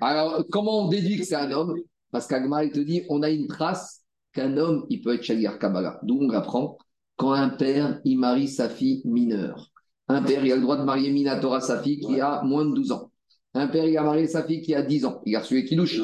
[0.00, 1.74] Alors, comment on déduit que c'est un homme?
[2.12, 5.58] Parce qu'Agma, il te dit, on a une trace qu'un homme, il peut être Shaliach
[5.58, 5.98] Kabbalah.
[6.04, 6.78] D'où on l'apprend
[7.16, 9.72] quand un père, il marie sa fille mineure.
[10.06, 12.74] Un père, il a le droit de marier Minatora, sa fille qui a moins de
[12.74, 13.10] 12 ans.
[13.54, 15.22] Un père, il a marié sa fille qui a 10 ans.
[15.26, 16.00] Il a reçu les kilouches.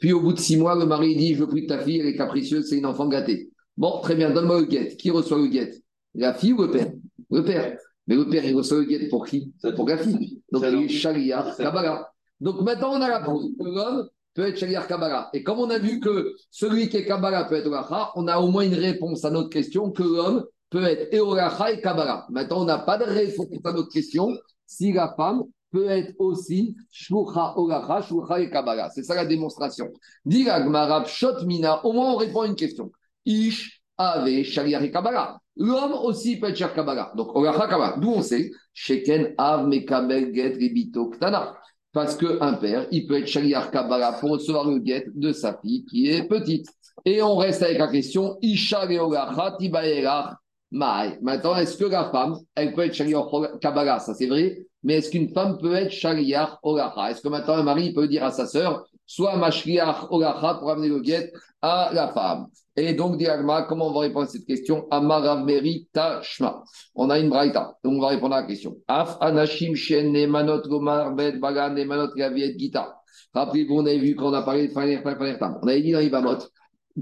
[0.00, 1.98] Puis au bout de 6 mois, le mari dit Je veux plus de ta fille,
[1.98, 3.50] elle est capricieuse, c'est une enfant gâtée.
[3.76, 4.96] Bon, très bien, donne-moi le guet.
[4.96, 5.72] Qui reçoit le guet?
[6.14, 6.92] La fille ou le père?
[7.30, 7.76] Le père.
[8.06, 9.52] Mais le père, il reçoit le guet pour qui?
[9.74, 10.40] Pour la fille.
[10.52, 12.12] Donc il est C'est- Kabbalah.
[12.40, 15.30] Donc maintenant, on a la preuve que l'homme peut être Shaliach Kabbalah.
[15.32, 18.38] Et comme on a vu que celui qui est Kabbalah peut être Olacha, on a
[18.38, 22.26] au moins une réponse à notre question que l'homme peut être et et Kabbalah.
[22.30, 26.76] Maintenant, on n'a pas de réponse à notre question si la femme peut être aussi
[26.90, 28.90] Shlucha Olacha, Shlucha et Kabbalah.
[28.94, 29.90] C'est ça la démonstration.
[30.24, 32.92] Dit la Gemara, Pshot Mina, au moins on répond à une question.
[33.24, 35.38] Ish, Ave, Shaliach et Kabbalah.
[35.56, 37.12] L'homme aussi peut être Shaliach Kabbalah.
[37.16, 37.96] Donc, Olacha Kabbalah.
[37.98, 41.54] D'où on sait, Sheken, Av, Mekabel, Get, Rebito, Ktana.
[41.92, 45.84] Parce qu'un père, il peut être Shaliach Kabbalah pour recevoir le guet de sa fille
[45.86, 46.66] qui est petite.
[47.06, 50.34] Et on reste avec la question Isha Leogacha Tibaerach
[50.72, 51.18] Maï.
[51.22, 53.26] Maintenant, est-ce que la femme, elle peut être Shaliach
[53.60, 54.58] Kabbalah Ça, c'est vrai.
[54.82, 58.24] Mais est-ce qu'une femme peut être Shaliach Olacha Est-ce que maintenant un mari peut dire
[58.24, 61.32] à sa sœur Soit ma Shaliach Olacha pour amener le guet
[61.66, 62.46] à la femme
[62.76, 64.86] Et donc, Diagma, comment on va répondre à cette question?
[64.90, 65.44] Amarav
[65.92, 66.62] Tashma.
[66.94, 67.76] On a une braïta.
[67.82, 68.76] Donc, on va répondre à la question.
[68.86, 72.94] Af Anashim Shen Nemanot Gomar Bet Bagan Nemanot Gaviet Gita.
[73.34, 75.58] Rappelez-vous, on avait vu qu'on a parlé de Faner Faner Tam.
[75.62, 76.38] On avait dit dans Ibamot.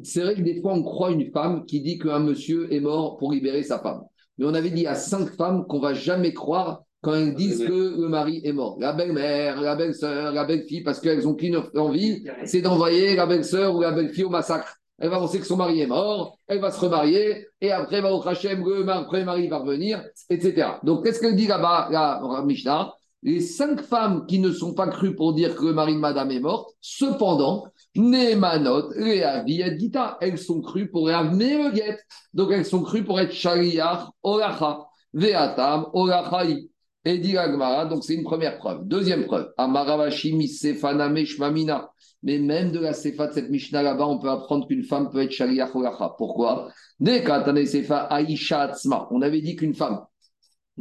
[0.03, 3.19] C'est vrai que des fois, on croit une femme qui dit qu'un monsieur est mort
[3.19, 4.03] pour libérer sa femme.
[4.39, 8.01] Mais on avait dit à cinq femmes qu'on va jamais croire quand elles disent que
[8.01, 8.77] le mari est mort.
[8.81, 13.77] La belle-mère, la belle-sœur, la belle-fille, parce qu'elles ont qu'une envie, c'est d'envoyer la belle-sœur
[13.77, 14.77] ou la belle-fille au massacre.
[14.99, 18.15] Elle va penser que son mari est mort, elle va se remarier, et après, va
[18.15, 20.69] au Hachem, le premier mari va revenir, etc.
[20.85, 22.93] Donc, qu'est-ce qu'elle dit là-bas, la Mishnah?
[23.23, 26.31] Les cinq femmes qui ne sont pas crues pour dire que le mari de madame
[26.31, 27.65] est mort, cependant,
[27.97, 31.99] Neemanot, Réavi et Gita, elles sont crues pour amener le guet.
[32.35, 34.81] Donc, elles sont crues pour être Shaliach, Olacha,
[35.13, 36.69] Veatam, Olachai.
[37.05, 38.87] Et Gemara, donc c'est une première preuve.
[38.87, 41.91] Deuxième preuve, Amaravashi Misefaname Shmamina.
[42.23, 45.23] Mais même de la Sefa de cette Mishnah là-bas, on peut apprendre qu'une femme peut
[45.23, 46.15] être Shaliach Olacha.
[46.17, 46.71] Pourquoi?
[47.05, 48.73] Sefa Aisha
[49.11, 50.01] on avait dit qu'une femme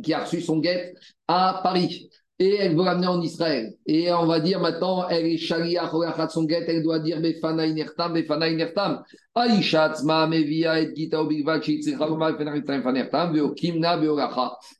[0.01, 0.93] qui a reçu son guet
[1.27, 2.09] à Paris
[2.43, 3.73] et elle veut l'amener en Israël.
[3.85, 9.01] Et on va dire maintenant, elle est guet, elle doit dire Befana Inertam, Befana Inertam.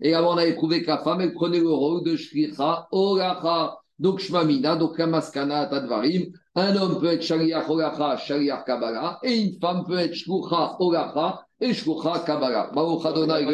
[0.02, 3.78] Et avant, on avait prouvé que la femme, elle prenait le rôle de Shlicha Olacha.
[3.98, 6.26] Donc, Shmamina, donc Kamaskana Tadvarim.
[6.56, 11.46] Un homme peut être Shaliach Olacha, Shaliach Kabbalah, et une femme peut être Shlucha Olacha
[11.62, 12.72] et Shlucha Kabbalah.
[12.74, 13.46] Baruch Adonai.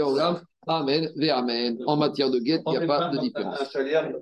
[0.70, 1.80] Amen, Amen.
[1.88, 3.58] En matière de guet, il n'y a pas de différence.